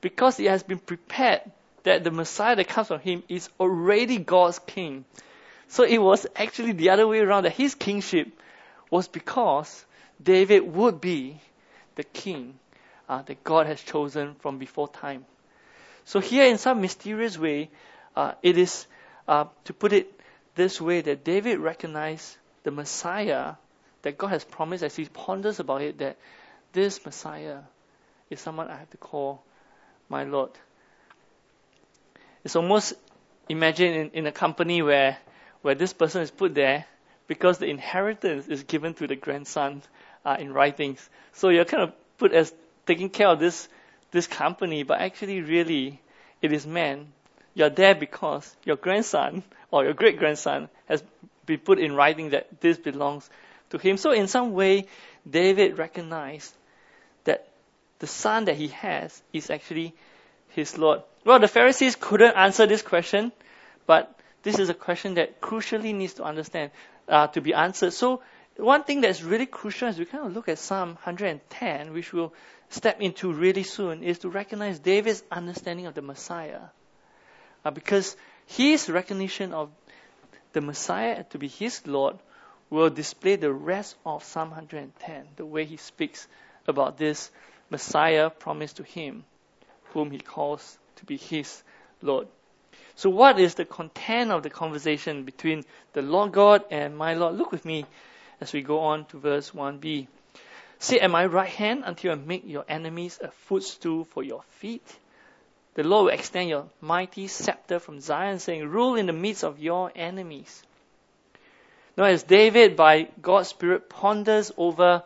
because 0.00 0.36
he 0.36 0.44
has 0.46 0.62
been 0.62 0.78
prepared 0.78 1.42
that 1.84 2.04
the 2.04 2.10
Messiah 2.10 2.56
that 2.56 2.68
comes 2.68 2.88
from 2.88 3.00
him 3.00 3.22
is 3.28 3.48
already 3.60 4.18
God's 4.18 4.58
king. 4.58 5.04
So 5.68 5.84
it 5.84 5.98
was 5.98 6.26
actually 6.36 6.72
the 6.72 6.90
other 6.90 7.06
way 7.06 7.20
around 7.20 7.44
that 7.44 7.52
his 7.52 7.74
kingship 7.74 8.28
was 8.90 9.08
because 9.08 9.84
David 10.22 10.60
would 10.60 11.00
be 11.00 11.40
the 11.94 12.04
king 12.04 12.58
uh, 13.08 13.22
that 13.22 13.44
God 13.44 13.66
has 13.66 13.80
chosen 13.80 14.34
from 14.36 14.58
before 14.58 14.88
time. 14.88 15.24
So 16.04 16.20
here, 16.20 16.44
in 16.44 16.58
some 16.58 16.80
mysterious 16.80 17.38
way, 17.38 17.70
uh, 18.14 18.32
it 18.42 18.58
is 18.58 18.86
uh, 19.26 19.46
to 19.64 19.72
put 19.72 19.92
it 19.92 20.20
this 20.54 20.80
way 20.80 21.00
that 21.00 21.24
David 21.24 21.58
recognized 21.58 22.36
the 22.62 22.70
Messiah 22.70 23.54
that 24.02 24.18
God 24.18 24.28
has 24.28 24.44
promised 24.44 24.84
as 24.84 24.94
he 24.94 25.06
ponders 25.06 25.60
about 25.60 25.82
it 25.82 25.98
that 25.98 26.16
this 26.72 27.04
Messiah 27.04 27.60
is 28.30 28.40
someone 28.40 28.68
I 28.68 28.76
have 28.76 28.90
to 28.90 28.96
call 28.96 29.42
my 30.08 30.24
Lord. 30.24 30.50
It's 32.44 32.56
almost 32.56 32.94
imagine 33.48 33.94
in, 33.94 34.10
in 34.10 34.26
a 34.26 34.32
company 34.32 34.82
where 34.82 35.16
where 35.62 35.74
this 35.74 35.92
person 35.92 36.22
is 36.22 36.30
put 36.30 36.54
there 36.54 36.84
because 37.26 37.58
the 37.58 37.66
inheritance 37.66 38.48
is 38.48 38.62
given 38.64 38.94
to 38.94 39.06
the 39.06 39.16
grandson 39.16 39.82
uh, 40.24 40.36
in 40.38 40.52
writings. 40.52 41.08
So 41.32 41.48
you're 41.48 41.64
kind 41.64 41.82
of 41.82 41.92
put 42.18 42.32
as 42.32 42.52
taking 42.86 43.08
care 43.08 43.28
of 43.28 43.40
this 43.40 43.68
this 44.14 44.26
company, 44.28 44.84
but 44.84 45.00
actually, 45.00 45.42
really, 45.42 46.00
it 46.40 46.52
is 46.52 46.66
man. 46.66 47.12
You're 47.52 47.70
there 47.70 47.94
because 47.94 48.56
your 48.64 48.76
grandson 48.76 49.42
or 49.70 49.84
your 49.84 49.92
great 49.92 50.18
grandson 50.18 50.68
has 50.86 51.02
been 51.46 51.58
put 51.58 51.78
in 51.78 51.94
writing 51.94 52.30
that 52.30 52.60
this 52.60 52.78
belongs 52.78 53.28
to 53.70 53.78
him. 53.78 53.96
So, 53.96 54.12
in 54.12 54.28
some 54.28 54.52
way, 54.52 54.86
David 55.28 55.78
recognized 55.78 56.54
that 57.24 57.48
the 57.98 58.06
son 58.06 58.44
that 58.44 58.56
he 58.56 58.68
has 58.68 59.20
is 59.32 59.50
actually 59.50 59.94
his 60.50 60.78
Lord. 60.78 61.02
Well, 61.24 61.38
the 61.38 61.48
Pharisees 61.48 61.96
couldn't 61.96 62.36
answer 62.36 62.66
this 62.66 62.82
question, 62.82 63.32
but 63.86 64.14
this 64.42 64.58
is 64.58 64.68
a 64.68 64.74
question 64.74 65.14
that 65.14 65.40
crucially 65.40 65.94
needs 65.94 66.14
to 66.14 66.24
understand 66.24 66.70
uh, 67.08 67.28
to 67.28 67.40
be 67.40 67.54
answered. 67.54 67.94
So 67.94 68.20
one 68.56 68.84
thing 68.84 69.00
that's 69.00 69.22
really 69.22 69.46
crucial 69.46 69.88
as 69.88 69.98
we 69.98 70.04
kind 70.04 70.26
of 70.26 70.34
look 70.34 70.48
at 70.48 70.58
Psalm 70.58 70.90
110, 71.02 71.94
which 71.94 72.12
we'll 72.12 72.34
step 72.68 73.00
into 73.00 73.32
really 73.32 73.62
soon, 73.62 74.02
is 74.02 74.18
to 74.20 74.28
recognize 74.28 74.78
David's 74.78 75.22
understanding 75.30 75.86
of 75.86 75.94
the 75.94 76.02
Messiah. 76.02 76.60
Uh, 77.64 77.70
because 77.70 78.16
his 78.46 78.90
recognition 78.90 79.54
of 79.54 79.70
the 80.52 80.60
Messiah 80.60 81.24
to 81.30 81.38
be 81.38 81.48
his 81.48 81.86
Lord 81.86 82.18
will 82.68 82.90
display 82.90 83.36
the 83.36 83.52
rest 83.52 83.96
of 84.04 84.24
Psalm 84.24 84.50
110, 84.50 85.28
the 85.36 85.46
way 85.46 85.64
he 85.64 85.78
speaks 85.78 86.28
about 86.66 86.98
this 86.98 87.30
Messiah 87.70 88.28
promised 88.28 88.76
to 88.76 88.82
him, 88.82 89.24
whom 89.92 90.10
he 90.10 90.18
calls 90.18 90.78
be 91.04 91.16
his 91.16 91.62
Lord. 92.02 92.28
So, 92.96 93.10
what 93.10 93.38
is 93.40 93.54
the 93.54 93.64
content 93.64 94.30
of 94.30 94.42
the 94.42 94.50
conversation 94.50 95.24
between 95.24 95.64
the 95.92 96.02
Lord 96.02 96.32
God 96.32 96.64
and 96.70 96.96
my 96.96 97.14
Lord? 97.14 97.36
Look 97.36 97.50
with 97.50 97.64
me 97.64 97.86
as 98.40 98.52
we 98.52 98.62
go 98.62 98.80
on 98.80 99.04
to 99.06 99.18
verse 99.18 99.50
1b. 99.50 100.06
Sit 100.78 101.02
at 101.02 101.10
my 101.10 101.26
right 101.26 101.48
hand 101.48 101.82
until 101.86 102.12
I 102.12 102.14
make 102.16 102.46
your 102.46 102.64
enemies 102.68 103.18
a 103.22 103.30
footstool 103.30 104.04
for 104.04 104.22
your 104.22 104.42
feet. 104.58 104.86
The 105.74 105.82
Lord 105.82 106.04
will 106.04 106.12
extend 106.12 106.48
your 106.48 106.66
mighty 106.80 107.26
scepter 107.26 107.80
from 107.80 108.00
Zion, 108.00 108.38
saying, 108.38 108.68
Rule 108.68 108.94
in 108.94 109.06
the 109.06 109.12
midst 109.12 109.44
of 109.44 109.58
your 109.58 109.90
enemies. 109.94 110.62
Now, 111.96 112.04
as 112.04 112.22
David, 112.22 112.76
by 112.76 113.08
God's 113.20 113.48
Spirit, 113.48 113.88
ponders 113.88 114.52
over 114.56 115.02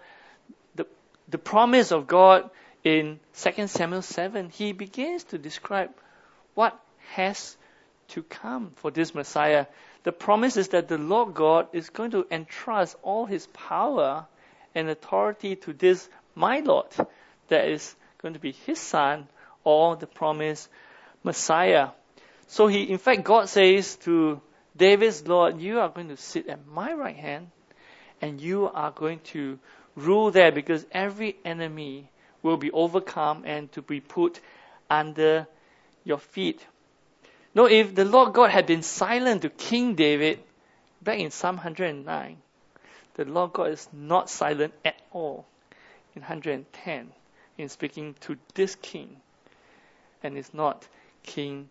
the, 0.75 0.87
the 1.29 1.39
promise 1.39 1.93
of 1.93 2.07
God 2.07 2.51
in 2.89 3.21
2 3.35 3.67
Samuel 3.67 4.01
7, 4.01 4.49
he 4.49 4.73
begins 4.73 5.25
to 5.25 5.37
describe 5.37 5.91
what 6.55 6.79
has 7.11 7.57
to 8.09 8.23
come 8.23 8.71
for 8.77 8.91
this 8.91 9.15
Messiah. 9.15 9.67
The 10.05 10.13
promise 10.13 10.57
is 10.57 10.69
that 10.69 10.89
the 10.89 10.97
Lord 10.97 11.35
God 11.35 11.69
is 11.75 11.91
going 11.91 12.13
to 12.13 12.27
entrust 12.31 12.97
all 13.03 13.27
his 13.27 13.47
power 13.49 14.27
and 14.75 14.89
authority 14.89 15.57
to 15.57 15.75
this 15.75 16.09
my 16.35 16.61
Lord 16.61 16.87
that 17.49 17.69
is 17.69 17.95
going 18.23 18.33
to 18.33 18.41
be 18.41 18.53
his 18.53 18.79
son 18.79 19.29
or 19.65 19.97
the 19.97 20.07
promised 20.07 20.71
Messiah. 21.23 21.89
So 22.47 22.69
he, 22.69 22.85
in 22.85 22.97
fact, 22.97 23.23
God 23.23 23.51
says 23.51 23.97
to 23.97 24.41
David's 24.75 25.29
Lord, 25.29 25.61
you 25.61 25.81
are 25.81 25.91
going 25.91 26.09
to 26.09 26.17
sit 26.17 26.49
at 26.49 26.67
my 26.67 26.95
right 26.95 27.17
hand 27.17 27.51
and 28.23 28.41
you 28.41 28.67
are 28.67 28.93
going 28.93 29.21
to 29.35 29.59
rule 29.95 30.31
there 30.31 30.53
because 30.53 30.87
every 30.91 31.37
enemy 31.45 32.09
will 32.43 32.57
be 32.57 32.71
overcome 32.71 33.43
and 33.47 33.71
to 33.73 33.83
be 33.83 34.01
put 34.01 34.41
under 34.91 35.47
your 36.05 36.19
feet. 36.19 36.65
Now, 37.55 37.67
if 37.67 37.95
the 37.95 38.05
Lord 38.05 38.35
God 38.35 38.51
had 38.51 38.67
been 38.67 38.83
silent 38.83 39.43
to 39.43 39.51
King 39.51 39.95
David 39.95 40.41
back 41.03 41.19
in 41.19 41.31
Psalm 41.31 41.57
109, 41.57 42.37
the 43.15 43.25
Lord 43.25 43.53
God 43.53 43.71
is 43.71 43.89
not 43.93 44.31
silent 44.31 44.75
at 44.85 45.01
all 45.11 45.47
in 46.15 46.23
110 46.23 47.13
in 47.57 47.69
speaking 47.69 48.15
to 48.21 48.37
this 48.55 48.77
king. 48.77 49.17
And 50.23 50.39
it's 50.39 50.55
not 50.55 50.87
King 51.25 51.69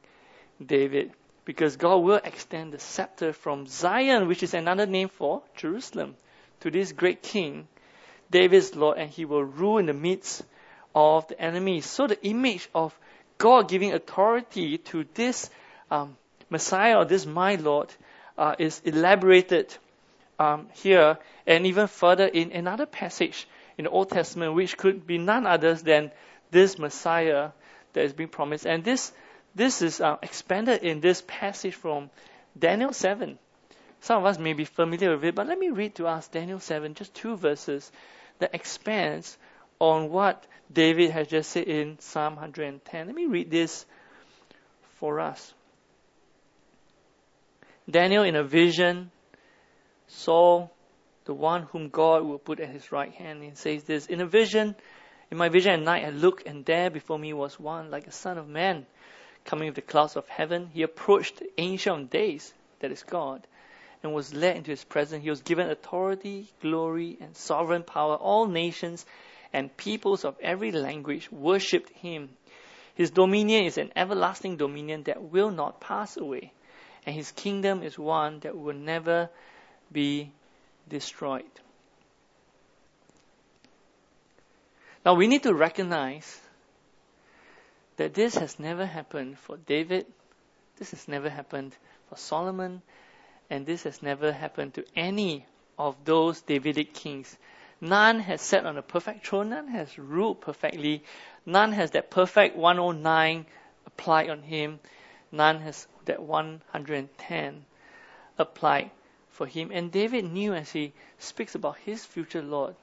David. 0.63 1.11
Because 1.45 1.77
God 1.77 1.97
will 1.97 2.19
extend 2.21 2.73
the 2.73 2.79
scepter 2.79 3.31
from 3.31 3.67
Zion, 3.67 4.27
which 4.27 4.43
is 4.43 4.53
another 4.53 4.85
name 4.85 5.07
for 5.07 5.41
Jerusalem, 5.55 6.15
to 6.59 6.69
this 6.69 6.91
great 6.91 7.23
king, 7.23 7.69
David's 8.29 8.75
Lord, 8.75 8.97
and 8.97 9.09
he 9.09 9.23
will 9.23 9.43
rule 9.43 9.77
in 9.77 9.85
the 9.85 9.93
midst 9.93 10.43
of 10.97 11.27
the 11.27 11.39
enemy. 11.39 11.81
So 11.81 12.07
the 12.07 12.19
image 12.25 12.69
of 12.73 12.97
God 13.37 13.69
giving 13.69 13.93
authority 13.93 14.79
to 14.79 15.05
this 15.13 15.51
um, 15.91 16.17
Messiah 16.49 16.97
or 16.97 17.05
this 17.05 17.25
my 17.25 17.53
Lord 17.55 17.93
uh, 18.35 18.55
is 18.57 18.81
elaborated 18.83 19.75
um, 20.39 20.67
here 20.73 21.19
and 21.45 21.67
even 21.67 21.85
further 21.85 22.25
in 22.25 22.51
another 22.51 22.87
passage 22.87 23.47
in 23.77 23.83
the 23.85 23.91
Old 23.91 24.09
Testament, 24.09 24.55
which 24.55 24.75
could 24.75 25.05
be 25.05 25.19
none 25.19 25.45
other 25.45 25.75
than 25.75 26.11
this 26.49 26.79
Messiah 26.79 27.51
that 27.93 28.03
is 28.03 28.13
being 28.13 28.29
promised. 28.29 28.65
And 28.65 28.83
this, 28.83 29.11
this 29.53 29.83
is 29.83 30.01
uh, 30.01 30.17
expanded 30.23 30.81
in 30.81 30.99
this 30.99 31.21
passage 31.27 31.75
from 31.75 32.09
Daniel 32.57 32.91
7. 32.91 33.37
Some 34.01 34.17
of 34.17 34.25
us 34.25 34.39
may 34.39 34.53
be 34.53 34.65
familiar 34.65 35.11
with 35.11 35.25
it, 35.25 35.35
but 35.35 35.45
let 35.45 35.59
me 35.59 35.69
read 35.69 35.93
to 35.95 36.07
us 36.07 36.27
Daniel 36.27 36.59
7, 36.59 36.95
just 36.95 37.13
two 37.13 37.35
verses 37.35 37.91
that 38.39 38.55
expands 38.55 39.37
on 39.79 40.09
what 40.09 40.45
David 40.71 41.11
has 41.11 41.27
just 41.27 41.51
said 41.51 41.67
in 41.67 41.99
Psalm 41.99 42.35
110. 42.35 43.07
Let 43.07 43.15
me 43.15 43.25
read 43.25 43.51
this 43.51 43.85
for 44.99 45.19
us. 45.19 45.53
Daniel, 47.89 48.23
in 48.23 48.35
a 48.35 48.43
vision, 48.43 49.11
saw 50.07 50.67
the 51.25 51.33
one 51.33 51.63
whom 51.63 51.89
God 51.89 52.23
will 52.23 52.39
put 52.39 52.59
at 52.59 52.69
his 52.69 52.91
right 52.91 53.13
hand. 53.13 53.43
He 53.43 53.51
says 53.53 53.83
this 53.83 54.07
In 54.07 54.21
a 54.21 54.25
vision, 54.25 54.75
in 55.31 55.37
my 55.37 55.49
vision 55.49 55.73
at 55.73 55.81
night, 55.81 56.05
I 56.05 56.09
looked, 56.09 56.45
and 56.45 56.65
there 56.65 56.89
before 56.89 57.19
me 57.19 57.33
was 57.33 57.59
one 57.59 57.91
like 57.91 58.07
a 58.07 58.11
son 58.11 58.37
of 58.37 58.47
man 58.47 58.85
coming 59.45 59.67
with 59.67 59.75
the 59.75 59.81
clouds 59.81 60.15
of 60.15 60.27
heaven. 60.27 60.69
He 60.73 60.81
approached 60.81 61.39
the 61.39 61.49
Ancient 61.57 62.01
of 62.01 62.09
Days, 62.09 62.53
that 62.79 62.91
is 62.91 63.03
God, 63.03 63.47
and 64.03 64.13
was 64.13 64.33
led 64.33 64.57
into 64.57 64.71
his 64.71 64.83
presence. 64.83 65.23
He 65.23 65.29
was 65.29 65.41
given 65.41 65.69
authority, 65.69 66.47
glory, 66.61 67.17
and 67.21 67.35
sovereign 67.35 67.83
power. 67.83 68.15
All 68.15 68.47
nations 68.47 69.05
and 69.53 69.75
peoples 69.77 70.25
of 70.25 70.35
every 70.41 70.71
language 70.71 71.31
worshipped 71.31 71.91
him. 71.91 72.29
His 72.95 73.11
dominion 73.11 73.65
is 73.65 73.77
an 73.77 73.91
everlasting 73.95 74.57
dominion 74.57 75.03
that 75.03 75.21
will 75.21 75.51
not 75.51 75.79
pass 75.79 76.17
away, 76.17 76.51
and 77.05 77.15
his 77.15 77.31
kingdom 77.31 77.83
is 77.83 77.97
one 77.97 78.39
that 78.41 78.57
will 78.57 78.75
never 78.75 79.29
be 79.91 80.31
destroyed. 80.89 81.45
Now 85.05 85.13
we 85.13 85.27
need 85.27 85.43
to 85.43 85.53
recognize 85.53 86.41
that 87.97 88.13
this 88.13 88.35
has 88.35 88.59
never 88.59 88.85
happened 88.85 89.39
for 89.39 89.57
David, 89.57 90.05
this 90.77 90.91
has 90.91 91.07
never 91.07 91.29
happened 91.29 91.75
for 92.09 92.17
Solomon, 92.17 92.81
and 93.49 93.65
this 93.65 93.83
has 93.83 94.01
never 94.01 94.31
happened 94.31 94.73
to 94.75 94.85
any 94.95 95.45
of 95.77 95.95
those 96.05 96.41
Davidic 96.41 96.93
kings. 96.93 97.37
None 97.79 98.21
has 98.21 98.41
sat 98.41 98.65
on 98.65 98.77
a 98.77 98.81
perfect 98.81 99.25
throne, 99.25 99.49
none 99.49 99.67
has 99.67 99.99
ruled 99.99 100.41
perfectly, 100.41 101.03
none 101.45 101.73
has 101.73 101.91
that 101.91 102.09
perfect 102.09 102.55
109 102.55 103.45
applied 103.85 104.29
on 104.29 104.41
him, 104.41 104.79
none 105.31 105.59
has 105.61 105.87
that 106.05 106.21
110 106.21 107.65
applied 108.37 108.91
for 109.29 109.45
him. 109.45 109.71
And 109.71 109.91
David 109.91 110.25
knew 110.25 110.53
as 110.53 110.71
he 110.71 110.93
speaks 111.19 111.53
about 111.53 111.77
his 111.77 112.03
future 112.03 112.41
Lord 112.41 112.75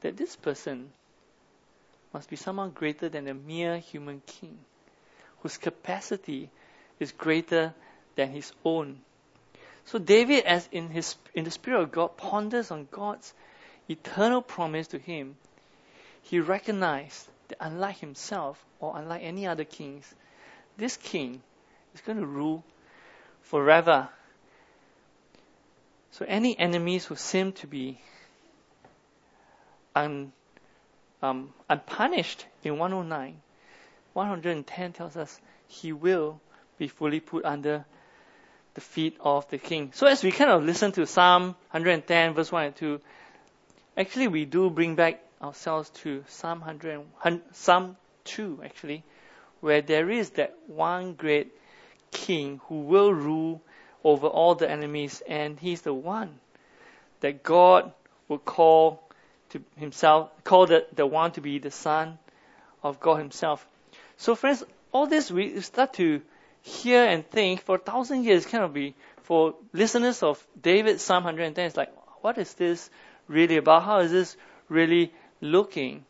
that 0.00 0.16
this 0.16 0.34
person 0.34 0.92
must 2.12 2.28
be 2.28 2.36
someone 2.36 2.70
greater 2.70 3.08
than 3.08 3.28
a 3.28 3.34
mere 3.34 3.78
human 3.78 4.22
king, 4.26 4.58
whose 5.40 5.56
capacity 5.56 6.50
is 6.98 7.12
greater 7.12 7.74
than 8.16 8.30
his 8.30 8.52
own. 8.64 9.00
So 9.84 9.98
David, 9.98 10.44
as 10.44 10.68
in 10.72 10.90
his 10.90 11.16
in 11.34 11.44
the 11.44 11.50
spirit 11.50 11.82
of 11.82 11.92
God, 11.92 12.16
ponders 12.16 12.70
on 12.70 12.88
God's 12.90 13.32
eternal 13.88 14.42
promise 14.42 14.88
to 14.88 14.98
him. 14.98 15.36
He 16.22 16.40
recognized 16.40 17.28
that 17.48 17.58
unlike 17.60 17.98
himself 17.98 18.64
or 18.80 18.96
unlike 18.96 19.22
any 19.22 19.46
other 19.46 19.64
kings, 19.64 20.14
this 20.76 20.96
king 20.96 21.42
is 21.94 22.00
going 22.00 22.18
to 22.18 22.26
rule 22.26 22.64
forever 23.42 24.08
so 26.12 26.26
any 26.28 26.58
enemies 26.58 27.06
who 27.06 27.16
seem 27.16 27.52
to 27.52 27.66
be 27.66 27.98
un, 29.94 30.30
um, 31.22 31.54
unpunished 31.70 32.44
in 32.62 32.78
109, 32.78 33.40
110 34.12 34.92
tells 34.92 35.16
us 35.16 35.40
he 35.68 35.92
will 35.92 36.38
be 36.76 36.88
fully 36.88 37.20
put 37.20 37.46
under 37.46 37.86
the 38.74 38.80
feet 38.82 39.16
of 39.20 39.48
the 39.48 39.56
king. 39.56 39.90
So 39.94 40.06
as 40.06 40.22
we 40.22 40.32
kind 40.32 40.50
of 40.50 40.64
listen 40.64 40.92
to 40.92 41.06
Psalm 41.06 41.56
110 41.70 42.34
verse 42.34 42.52
1 42.52 42.64
and 42.66 42.76
2, 42.76 43.00
actually 43.96 44.28
we 44.28 44.44
do 44.44 44.70
bring 44.70 44.94
back 44.94 45.22
ourselves 45.42 45.90
to 45.90 46.24
Psalm 46.28 46.60
100, 46.60 47.40
Psalm 47.52 47.96
2 48.24 48.62
actually, 48.64 49.04
where 49.60 49.82
there 49.82 50.10
is 50.10 50.30
that 50.30 50.56
one 50.66 51.14
great 51.14 51.52
king 52.10 52.60
who 52.68 52.80
will 52.80 53.12
rule 53.12 53.62
over 54.04 54.26
all 54.26 54.54
the 54.54 54.70
enemies, 54.70 55.22
and 55.28 55.58
he's 55.58 55.82
the 55.82 55.94
one 55.94 56.38
that 57.20 57.42
God 57.42 57.92
will 58.28 58.38
call 58.38 59.02
to 59.50 59.62
himself, 59.76 60.30
call 60.44 60.66
the, 60.66 60.86
the 60.94 61.06
one 61.06 61.32
to 61.32 61.40
be 61.40 61.58
the 61.58 61.70
Son 61.70 62.18
of 62.82 63.00
God 63.00 63.16
Himself. 63.16 63.66
So, 64.16 64.34
friends, 64.34 64.64
all 64.92 65.06
this 65.06 65.30
we 65.30 65.60
start 65.60 65.94
to 65.94 66.22
hear 66.62 67.04
and 67.04 67.28
think 67.28 67.62
for 67.62 67.76
a 67.76 67.78
thousand 67.78 68.24
years, 68.24 68.46
of 68.52 68.72
be 68.72 68.94
for 69.22 69.54
listeners 69.72 70.22
of 70.22 70.44
David 70.60 71.00
Psalm 71.00 71.24
110. 71.24 71.66
It's 71.66 71.76
like, 71.76 71.92
what 72.22 72.38
is 72.38 72.54
this 72.54 72.90
really 73.32 73.56
about? 73.56 73.82
How 73.82 74.00
is 74.00 74.10
this 74.10 74.36
really 74.68 75.12
looking? 75.40 76.04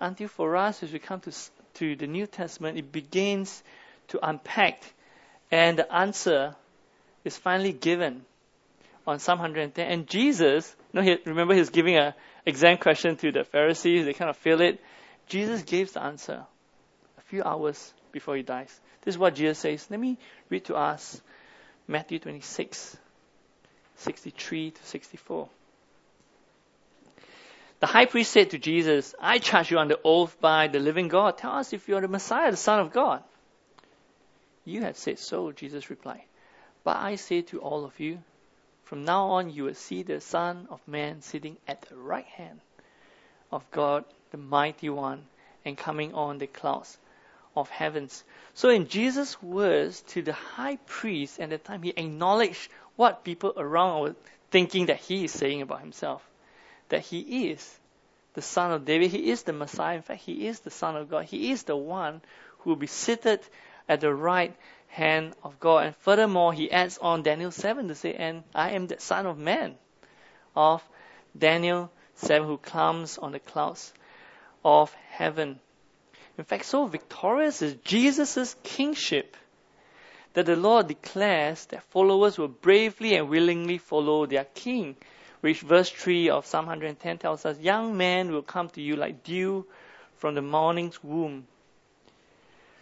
Until 0.00 0.28
for 0.28 0.56
us, 0.56 0.82
as 0.82 0.92
we 0.92 0.98
come 0.98 1.20
to 1.20 1.32
to 1.78 1.94
the 1.94 2.06
New 2.06 2.26
Testament, 2.26 2.76
it 2.76 2.90
begins 2.90 3.62
to 4.08 4.18
unpack, 4.26 4.82
and 5.50 5.78
the 5.78 5.92
answer 5.92 6.54
is 7.24 7.36
finally 7.36 7.72
given 7.72 8.24
on 9.06 9.18
Psalm 9.18 9.38
110. 9.38 9.86
And 9.86 10.06
Jesus, 10.06 10.74
you 10.92 11.00
know, 11.00 11.04
he, 11.04 11.18
remember 11.24 11.54
he's 11.54 11.70
giving 11.70 11.96
an 11.96 12.14
exam 12.44 12.78
question 12.78 13.16
to 13.16 13.32
the 13.32 13.44
Pharisees, 13.44 14.04
they 14.04 14.12
kind 14.12 14.30
of 14.30 14.36
fail 14.36 14.60
it. 14.60 14.80
Jesus 15.28 15.62
gives 15.62 15.92
the 15.92 16.02
answer 16.02 16.44
a 17.16 17.20
few 17.22 17.42
hours 17.42 17.92
before 18.12 18.36
he 18.36 18.42
dies. 18.42 18.80
This 19.02 19.14
is 19.14 19.18
what 19.18 19.34
Jesus 19.34 19.58
says. 19.58 19.86
Let 19.90 20.00
me 20.00 20.18
read 20.48 20.64
to 20.66 20.74
us 20.74 21.20
Matthew 21.86 22.18
26, 22.18 22.96
63 23.96 24.70
to 24.72 24.84
64. 24.84 25.48
The 27.80 27.86
high 27.86 28.06
priest 28.06 28.32
said 28.32 28.50
to 28.50 28.58
Jesus, 28.58 29.14
I 29.20 29.38
charge 29.38 29.70
you 29.70 29.78
under 29.78 29.96
oath 30.02 30.40
by 30.40 30.66
the 30.66 30.80
living 30.80 31.08
God. 31.08 31.38
Tell 31.38 31.52
us 31.52 31.72
if 31.72 31.88
you 31.88 31.96
are 31.96 32.00
the 32.00 32.08
Messiah, 32.08 32.50
the 32.50 32.56
Son 32.56 32.80
of 32.80 32.92
God. 32.92 33.22
You 34.64 34.82
have 34.82 34.96
said 34.96 35.18
so, 35.18 35.52
Jesus 35.52 35.88
replied. 35.88 36.24
But 36.82 36.96
I 36.96 37.16
say 37.16 37.42
to 37.42 37.60
all 37.60 37.84
of 37.84 38.00
you, 38.00 38.18
from 38.82 39.04
now 39.04 39.28
on 39.30 39.50
you 39.50 39.64
will 39.64 39.74
see 39.74 40.02
the 40.02 40.20
Son 40.20 40.66
of 40.70 40.80
Man 40.88 41.22
sitting 41.22 41.56
at 41.68 41.82
the 41.82 41.96
right 41.96 42.26
hand 42.26 42.60
of 43.52 43.70
God, 43.70 44.04
the 44.30 44.38
Mighty 44.38 44.90
One, 44.90 45.26
and 45.64 45.76
coming 45.76 46.14
on 46.14 46.38
the 46.38 46.46
clouds 46.46 46.98
of 47.56 47.68
heavens. 47.68 48.24
So 48.54 48.70
in 48.70 48.88
Jesus' 48.88 49.40
words 49.42 50.00
to 50.08 50.22
the 50.22 50.32
high 50.32 50.76
priest 50.86 51.38
at 51.38 51.50
the 51.50 51.58
time, 51.58 51.82
he 51.82 51.90
acknowledged 51.96 52.70
what 52.96 53.24
people 53.24 53.52
around 53.56 54.00
were 54.00 54.16
thinking 54.50 54.86
that 54.86 54.98
he 54.98 55.24
is 55.24 55.32
saying 55.32 55.62
about 55.62 55.80
himself. 55.80 56.28
That 56.88 57.00
he 57.00 57.50
is 57.50 57.78
the 58.34 58.42
son 58.42 58.72
of 58.72 58.84
David. 58.84 59.10
He 59.10 59.30
is 59.30 59.42
the 59.42 59.52
Messiah. 59.52 59.96
In 59.96 60.02
fact, 60.02 60.22
he 60.22 60.46
is 60.46 60.60
the 60.60 60.70
son 60.70 60.96
of 60.96 61.10
God. 61.10 61.24
He 61.24 61.50
is 61.50 61.64
the 61.64 61.76
one 61.76 62.20
who 62.58 62.70
will 62.70 62.76
be 62.76 62.86
seated 62.86 63.40
at 63.88 64.00
the 64.00 64.12
right 64.14 64.54
hand 64.88 65.34
of 65.42 65.60
God. 65.60 65.86
And 65.86 65.96
furthermore, 65.96 66.52
he 66.52 66.70
adds 66.70 66.98
on 66.98 67.22
Daniel 67.22 67.50
7 67.50 67.88
to 67.88 67.94
say, 67.94 68.14
And 68.14 68.42
I 68.54 68.70
am 68.70 68.86
the 68.86 68.98
Son 68.98 69.26
of 69.26 69.38
Man 69.38 69.76
of 70.56 70.82
Daniel 71.36 71.90
7 72.16 72.46
who 72.46 72.58
comes 72.58 73.18
on 73.18 73.32
the 73.32 73.38
clouds 73.38 73.92
of 74.64 74.92
heaven. 75.10 75.60
In 76.36 76.44
fact, 76.44 76.64
so 76.64 76.86
victorious 76.86 77.62
is 77.62 77.74
Jesus' 77.84 78.56
kingship 78.62 79.36
that 80.34 80.46
the 80.46 80.56
Lord 80.56 80.88
declares 80.88 81.66
that 81.66 81.82
followers 81.84 82.38
will 82.38 82.48
bravely 82.48 83.14
and 83.14 83.28
willingly 83.28 83.78
follow 83.78 84.26
their 84.26 84.44
king. 84.44 84.96
Which 85.40 85.60
verse 85.60 85.88
3 85.88 86.30
of 86.30 86.46
Psalm 86.46 86.66
110 86.66 87.18
tells 87.18 87.46
us, 87.46 87.58
Young 87.58 87.96
men 87.96 88.32
will 88.32 88.42
come 88.42 88.68
to 88.70 88.82
you 88.82 88.96
like 88.96 89.22
dew 89.22 89.66
from 90.16 90.34
the 90.34 90.42
morning's 90.42 91.02
womb. 91.02 91.46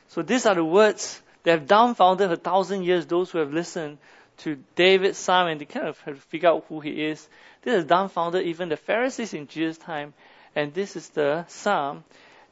So 0.09 0.23
these 0.23 0.47
are 0.47 0.55
the 0.55 0.65
words 0.65 1.21
they 1.43 1.53
have 1.53 1.67
dumbfounded 1.67 2.33
a 2.33 2.37
thousand 2.37 2.83
years 2.83 3.07
those 3.07 3.31
who 3.31 3.39
have 3.39 3.53
listened 3.53 3.99
to 4.39 4.59
David's 4.75 5.19
psalm 5.19 5.49
and 5.49 5.61
they 5.61 5.65
kind 5.65 5.87
of 5.87 6.01
have 6.01 6.17
to 6.17 6.21
figure 6.21 6.49
out 6.49 6.65
who 6.69 6.81
he 6.81 7.05
is. 7.05 7.29
This 7.63 7.75
has 7.75 7.85
dumbfounded 7.85 8.47
even 8.47 8.69
the 8.69 8.77
Pharisees 8.77 9.33
in 9.33 9.47
Jesus' 9.47 9.79
time. 9.79 10.13
And 10.55 10.75
this 10.75 10.97
is 10.97 11.09
the 11.11 11.45
psalm 11.49 12.05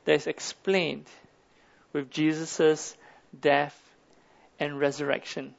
that 0.04 0.14
is 0.14 0.26
explained 0.26 1.06
with 1.92 2.10
Jesus' 2.10 2.96
death 3.38 3.76
and 4.60 4.78
resurrection. 4.78 5.54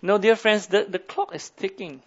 No, 0.00 0.18
dear 0.18 0.36
friends, 0.36 0.68
the, 0.68 0.86
the 0.88 0.98
clock 0.98 1.34
is 1.34 1.50
ticking 1.50 2.00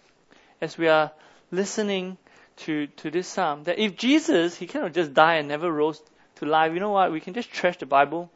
as 0.60 0.78
we 0.78 0.88
are 0.88 1.12
listening 1.52 2.16
to, 2.56 2.88
to 2.88 3.10
this 3.10 3.28
psalm. 3.28 3.64
That 3.64 3.78
if 3.78 3.96
Jesus, 3.96 4.56
he 4.56 4.66
cannot 4.66 4.92
just 4.92 5.14
die 5.14 5.36
and 5.36 5.46
never 5.46 5.70
rose 5.70 6.02
to 6.36 6.46
life, 6.46 6.72
you 6.72 6.80
know 6.80 6.90
what? 6.90 7.12
We 7.12 7.20
can 7.20 7.34
just 7.34 7.52
trash 7.52 7.76
the 7.76 7.86
Bible 7.86 8.30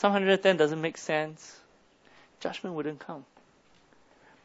Psalm 0.00 0.14
110 0.14 0.56
doesn't 0.56 0.80
make 0.80 0.96
sense. 0.96 1.60
judgment 2.40 2.74
wouldn't 2.74 3.00
come. 3.00 3.26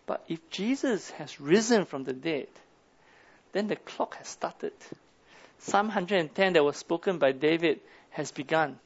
But 0.05 0.25
if 0.27 0.49
Jesus 0.49 1.11
has 1.11 1.39
risen 1.39 1.85
from 1.85 2.03
the 2.03 2.11
dead, 2.11 2.49
then 3.53 3.67
the 3.67 3.77
clock 3.77 4.17
has 4.17 4.27
started. 4.27 4.73
Psalm 5.59 5.87
110 5.87 6.51
that 6.51 6.63
was 6.65 6.75
spoken 6.75 7.19
by 7.19 7.31
David 7.31 7.79
has 8.09 8.31
begun. 8.31 8.77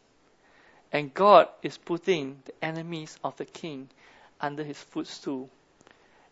And 0.91 1.11
God 1.11 1.47
is 1.63 1.75
putting 1.75 2.37
the 2.45 2.53
enemies 2.63 3.17
of 3.23 3.35
the 3.37 3.45
king 3.45 3.89
under 4.39 4.63
his 4.63 4.77
footstool. 4.77 5.49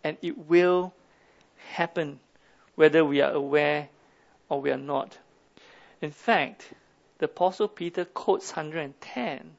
And 0.03 0.17
it 0.21 0.37
will 0.37 0.93
happen 1.73 2.19
whether 2.75 3.03
we 3.03 3.21
are 3.21 3.31
aware 3.31 3.89
or 4.49 4.61
we 4.61 4.71
are 4.71 4.77
not. 4.77 5.17
In 6.01 6.11
fact, 6.11 6.71
the 7.17 7.25
Apostle 7.25 7.67
Peter 7.67 8.05
quotes 8.05 8.51
110 8.51 9.51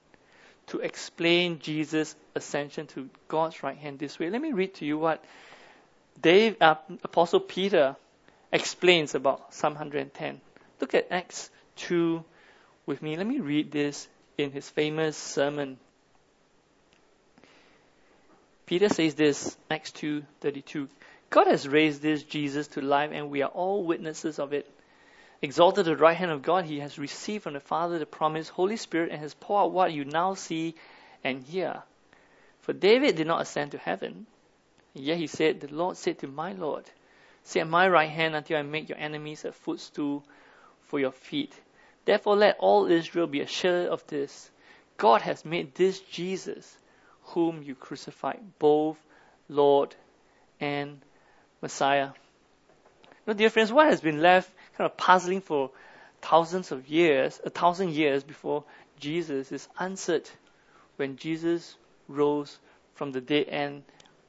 to 0.68 0.78
explain 0.80 1.58
Jesus' 1.58 2.14
ascension 2.34 2.86
to 2.88 3.08
God's 3.26 3.62
right 3.62 3.76
hand 3.76 3.98
this 3.98 4.18
way. 4.18 4.30
Let 4.30 4.40
me 4.40 4.52
read 4.52 4.74
to 4.74 4.84
you 4.84 4.98
what 4.98 5.24
Dave, 6.20 6.56
uh, 6.60 6.76
Apostle 7.02 7.40
Peter 7.40 7.96
explains 8.52 9.14
about 9.14 9.54
Psalm 9.54 9.74
110. 9.74 10.40
Look 10.80 10.94
at 10.94 11.08
Acts 11.10 11.50
2 11.76 12.24
with 12.86 13.02
me. 13.02 13.16
Let 13.16 13.26
me 13.26 13.40
read 13.40 13.70
this 13.70 14.08
in 14.36 14.50
his 14.50 14.68
famous 14.68 15.16
sermon. 15.16 15.78
Peter 18.66 18.88
says 18.88 19.14
this, 19.14 19.56
Acts 19.70 19.92
2:32. 19.92 20.88
God 21.30 21.46
has 21.46 21.68
raised 21.68 22.00
this 22.00 22.22
Jesus 22.22 22.68
to 22.68 22.80
life 22.80 23.10
and 23.12 23.30
we 23.30 23.42
are 23.42 23.50
all 23.50 23.84
witnesses 23.84 24.38
of 24.38 24.52
it. 24.52 24.70
Exalted 25.42 25.86
at 25.86 25.96
the 25.96 25.96
right 25.96 26.16
hand 26.16 26.30
of 26.30 26.42
God, 26.42 26.64
he 26.64 26.80
has 26.80 26.98
received 26.98 27.44
from 27.44 27.52
the 27.52 27.60
Father 27.60 27.98
the 27.98 28.06
promised 28.06 28.50
Holy 28.50 28.76
Spirit 28.76 29.10
and 29.12 29.20
has 29.20 29.34
poured 29.34 29.66
out 29.66 29.72
what 29.72 29.92
you 29.92 30.04
now 30.04 30.34
see 30.34 30.74
and 31.22 31.42
hear. 31.42 31.82
For 32.60 32.72
David 32.72 33.16
did 33.16 33.26
not 33.26 33.42
ascend 33.42 33.72
to 33.72 33.78
heaven, 33.78 34.26
yet 34.94 35.18
he 35.18 35.26
said, 35.26 35.60
The 35.60 35.74
Lord 35.74 35.96
said 35.96 36.18
to 36.20 36.26
my 36.26 36.52
Lord, 36.52 36.84
Sit 37.44 37.60
at 37.60 37.68
my 37.68 37.88
right 37.88 38.10
hand 38.10 38.34
until 38.34 38.58
I 38.58 38.62
make 38.62 38.88
your 38.88 38.98
enemies 38.98 39.44
a 39.44 39.52
footstool 39.52 40.24
for 40.82 40.98
your 40.98 41.12
feet. 41.12 41.54
Therefore 42.04 42.36
let 42.36 42.58
all 42.58 42.90
Israel 42.90 43.26
be 43.26 43.40
assured 43.40 43.88
of 43.88 44.06
this. 44.06 44.50
God 44.96 45.22
has 45.22 45.44
made 45.44 45.74
this 45.74 46.00
Jesus, 46.00 46.76
whom 47.22 47.62
you 47.62 47.74
crucified, 47.74 48.40
both 48.58 48.98
Lord 49.48 49.94
and 50.60 51.00
Messiah. 51.60 52.10
Now, 53.26 53.32
dear 53.32 53.50
friends, 53.50 53.72
what 53.72 53.88
has 53.88 54.00
been 54.00 54.22
left 54.22 54.50
kind 54.76 54.90
of 54.90 54.96
puzzling 54.96 55.40
for 55.40 55.70
thousands 56.22 56.72
of 56.72 56.88
years, 56.88 57.40
a 57.44 57.50
thousand 57.50 57.90
years 57.90 58.24
before 58.24 58.64
Jesus 59.00 59.52
is 59.52 59.68
answered 59.78 60.28
when 60.96 61.16
Jesus 61.16 61.76
rose 62.08 62.58
from 62.94 63.12
the 63.12 63.20
dead. 63.20 63.48
And 63.48 63.82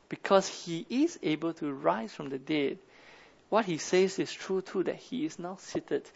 because 0.09 0.47
he 0.47 0.85
is 0.89 1.19
able 1.23 1.53
to 1.53 1.71
rise 1.71 2.13
from 2.13 2.29
the 2.29 2.39
dead, 2.39 2.79
what 3.49 3.65
he 3.65 3.77
says 3.77 4.19
is 4.19 4.31
true 4.31 4.61
too, 4.61 4.83
that 4.83 4.95
he 4.95 5.25
is 5.25 5.39
now 5.39 5.57
seated 5.59 6.09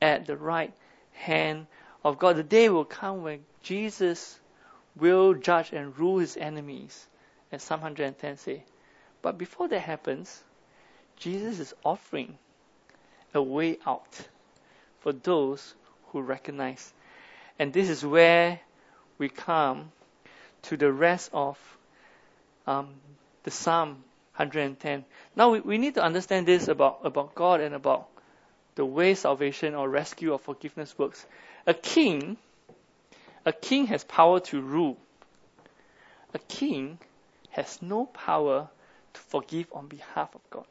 at 0.00 0.26
the 0.26 0.36
right 0.36 0.72
hand 1.12 1.66
of 2.04 2.18
God. 2.18 2.36
The 2.36 2.42
day 2.42 2.68
will 2.68 2.84
come 2.84 3.22
when 3.22 3.44
Jesus 3.62 4.38
will 4.96 5.34
judge 5.34 5.72
and 5.72 5.98
rule 5.98 6.18
his 6.18 6.36
enemies, 6.36 7.06
as 7.52 7.62
Psalm 7.62 7.80
110 7.80 8.38
say. 8.38 8.64
But 9.22 9.36
before 9.36 9.68
that 9.68 9.80
happens, 9.80 10.42
Jesus 11.20 11.60
is 11.60 11.74
offering 11.84 12.36
a 13.34 13.42
way 13.42 13.78
out 13.86 14.18
for 15.00 15.12
those 15.12 15.74
who 16.08 16.22
recognize. 16.22 16.92
And 17.58 17.72
this 17.72 17.90
is 17.90 18.04
where 18.04 18.58
we 19.18 19.28
come 19.28 19.92
to 20.62 20.78
the 20.78 20.90
rest 20.90 21.30
of 21.32 21.58
um, 22.66 22.88
the 23.44 23.50
Psalm 23.50 24.02
110. 24.36 25.04
Now 25.36 25.50
we, 25.50 25.60
we 25.60 25.76
need 25.76 25.94
to 25.94 26.02
understand 26.02 26.46
this 26.46 26.68
about, 26.68 27.00
about 27.04 27.34
God 27.34 27.60
and 27.60 27.74
about 27.74 28.08
the 28.74 28.86
way 28.86 29.14
salvation 29.14 29.74
or 29.74 29.90
rescue 29.90 30.32
or 30.32 30.38
forgiveness 30.38 30.96
works. 30.98 31.24
A 31.66 31.74
king, 31.74 32.38
a 33.44 33.52
king 33.52 33.86
has 33.88 34.04
power 34.04 34.40
to 34.40 34.60
rule. 34.60 34.96
A 36.32 36.38
king 36.38 36.98
has 37.50 37.82
no 37.82 38.06
power 38.06 38.70
to 39.12 39.20
forgive 39.20 39.66
on 39.72 39.86
behalf 39.86 40.34
of 40.34 40.40
God. 40.48 40.64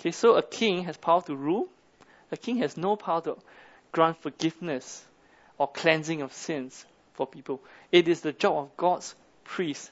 Okay, 0.00 0.12
so 0.12 0.36
a 0.36 0.42
king 0.42 0.84
has 0.84 0.96
power 0.96 1.20
to 1.20 1.36
rule. 1.36 1.68
A 2.32 2.36
king 2.38 2.56
has 2.56 2.78
no 2.78 2.96
power 2.96 3.20
to 3.20 3.36
grant 3.92 4.16
forgiveness 4.22 5.04
or 5.58 5.68
cleansing 5.68 6.22
of 6.22 6.32
sins 6.32 6.86
for 7.12 7.26
people. 7.26 7.60
It 7.92 8.08
is 8.08 8.22
the 8.22 8.32
job 8.32 8.56
of 8.56 8.76
God's 8.78 9.14
priest. 9.44 9.90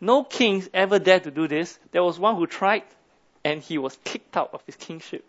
No 0.00 0.22
kings 0.22 0.68
ever 0.72 1.00
dared 1.00 1.24
to 1.24 1.32
do 1.32 1.48
this. 1.48 1.76
There 1.90 2.04
was 2.04 2.20
one 2.20 2.36
who 2.36 2.46
tried 2.46 2.84
and 3.44 3.60
he 3.60 3.78
was 3.78 3.98
kicked 4.04 4.36
out 4.36 4.50
of 4.52 4.62
his 4.64 4.76
kingship. 4.76 5.24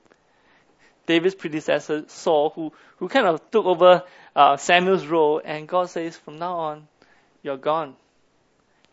David's 1.08 1.34
predecessor, 1.34 2.04
Saul, 2.08 2.52
who, 2.52 2.72
who 2.98 3.10
kind 3.10 3.26
of 3.26 3.50
took 3.50 3.66
over 3.66 4.04
uh, 4.36 4.58
Samuel's 4.58 5.08
role, 5.08 5.42
and 5.44 5.68
God 5.68 5.90
says, 5.90 6.16
from 6.16 6.38
now 6.38 6.56
on, 6.56 6.88
you're 7.42 7.58
gone. 7.58 7.96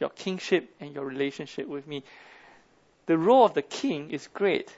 Your 0.00 0.08
kingship 0.08 0.74
and 0.80 0.94
your 0.94 1.04
relationship 1.04 1.68
with 1.68 1.86
me. 1.86 2.04
The 3.04 3.18
role 3.18 3.44
of 3.44 3.52
the 3.52 3.60
king 3.60 4.12
is 4.12 4.28
great, 4.28 4.74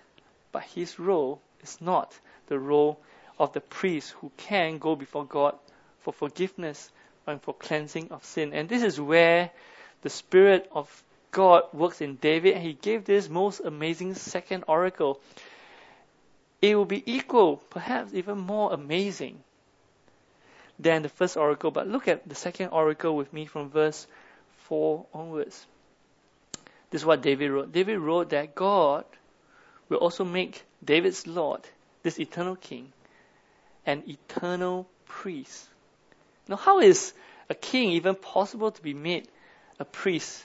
but 0.53 0.63
his 0.63 0.99
role 0.99 1.41
is 1.63 1.81
not 1.81 2.19
the 2.47 2.59
role 2.59 3.01
of 3.39 3.53
the 3.53 3.61
priest 3.61 4.13
who 4.21 4.31
can 4.37 4.79
go 4.79 4.97
before 4.97 5.25
God 5.25 5.55
for 6.01 6.13
forgiveness 6.13 6.91
and 7.27 7.41
for 7.43 7.55
cleansing 7.55 8.11
of 8.11 8.25
sin. 8.25 8.53
And 8.53 8.69
this 8.69 8.83
is 8.83 9.01
where 9.01 9.51
the 10.03 10.11
Spirit 10.11 10.69
of 10.73 11.03
God 11.31 11.65
works 11.73 12.01
in 12.01 12.17
David, 12.17 12.55
and 12.55 12.63
he 12.63 12.73
gave 12.73 13.05
this 13.05 13.29
most 13.29 13.61
amazing 13.61 14.15
second 14.15 14.65
oracle. 14.67 15.21
It 16.63 16.75
will 16.75 16.87
be 16.87 17.03
equal, 17.07 17.59
perhaps 17.71 18.15
even 18.15 18.39
more 18.39 18.73
amazing 18.73 19.39
than 20.79 21.03
the 21.03 21.09
first 21.09 21.37
oracle. 21.37 21.71
But 21.71 21.87
look 21.87 22.09
at 22.09 22.29
the 22.29 22.35
second 22.35 22.69
oracle 22.69 23.15
with 23.15 23.33
me 23.33 23.47
from 23.47 23.71
verse 23.71 24.07
4 24.69 25.07
onwards. 25.13 25.67
This 26.91 27.03
is 27.03 27.07
what 27.07 27.21
David 27.21 27.51
wrote. 27.51 27.73
David 27.73 27.99
wrote 27.99 28.31
that 28.31 28.55
God 28.55 29.05
will 29.89 29.99
also 29.99 30.25
make 30.25 30.65
David's 30.85 31.27
Lord, 31.27 31.63
this 32.03 32.19
eternal 32.19 32.57
king, 32.57 32.93
an 33.87 34.03
eternal 34.07 34.89
priest. 35.07 35.67
Now, 36.49 36.57
how 36.57 36.81
is 36.81 37.13
a 37.49 37.55
king 37.55 37.91
even 37.93 38.15
possible 38.15 38.71
to 38.71 38.83
be 38.83 38.95
made 38.95 39.29
a 39.79 39.85
priest? 39.85 40.45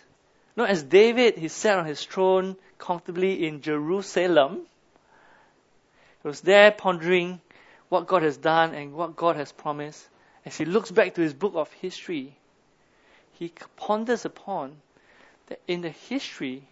Now, 0.55 0.65
as 0.65 0.83
David, 0.83 1.37
he 1.37 1.47
sat 1.47 1.79
on 1.79 1.85
his 1.85 2.03
throne 2.03 2.55
comfortably 2.77 3.47
in 3.47 3.61
Jerusalem. 3.61 4.61
He 6.21 6.27
was 6.27 6.41
there 6.41 6.71
pondering 6.71 7.41
what 7.89 8.07
God 8.07 8.23
has 8.23 8.37
done 8.37 8.73
and 8.73 8.93
what 8.93 9.15
God 9.15 9.35
has 9.35 9.51
promised. 9.51 10.07
As 10.45 10.57
he 10.57 10.65
looks 10.65 10.91
back 10.91 11.15
to 11.15 11.21
his 11.21 11.33
book 11.33 11.53
of 11.55 11.71
history, 11.73 12.35
he 13.33 13.51
ponders 13.77 14.25
upon 14.25 14.75
that 15.47 15.59
in 15.67 15.81
the 15.81 15.89
history 15.89 16.63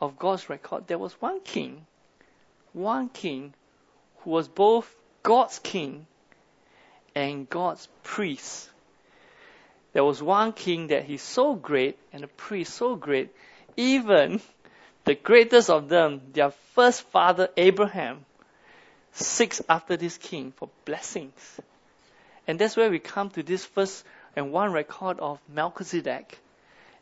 of 0.00 0.18
God's 0.18 0.48
record, 0.48 0.86
there 0.86 0.98
was 0.98 1.12
one 1.20 1.40
king, 1.40 1.86
one 2.72 3.08
king 3.08 3.54
who 4.18 4.30
was 4.30 4.48
both 4.48 4.92
God's 5.22 5.58
king 5.58 6.06
and 7.14 7.48
God's 7.48 7.88
priest. 8.02 8.70
There 9.92 10.04
was 10.04 10.22
one 10.22 10.52
king 10.52 10.88
that 10.88 11.04
he's 11.04 11.22
so 11.22 11.54
great 11.54 11.98
and 12.12 12.24
a 12.24 12.28
priest 12.28 12.74
so 12.74 12.96
great, 12.96 13.34
even 13.76 14.40
the 15.04 15.14
greatest 15.14 15.68
of 15.68 15.88
them, 15.88 16.20
their 16.32 16.52
first 16.74 17.02
father 17.02 17.48
Abraham, 17.56 18.24
seeks 19.12 19.60
after 19.68 19.96
this 19.96 20.16
king 20.16 20.52
for 20.52 20.68
blessings. 20.84 21.60
And 22.46 22.58
that's 22.58 22.76
where 22.76 22.90
we 22.90 22.98
come 23.00 23.30
to 23.30 23.42
this 23.42 23.64
first 23.64 24.04
and 24.36 24.52
one 24.52 24.72
record 24.72 25.18
of 25.18 25.40
Melchizedek 25.48 26.38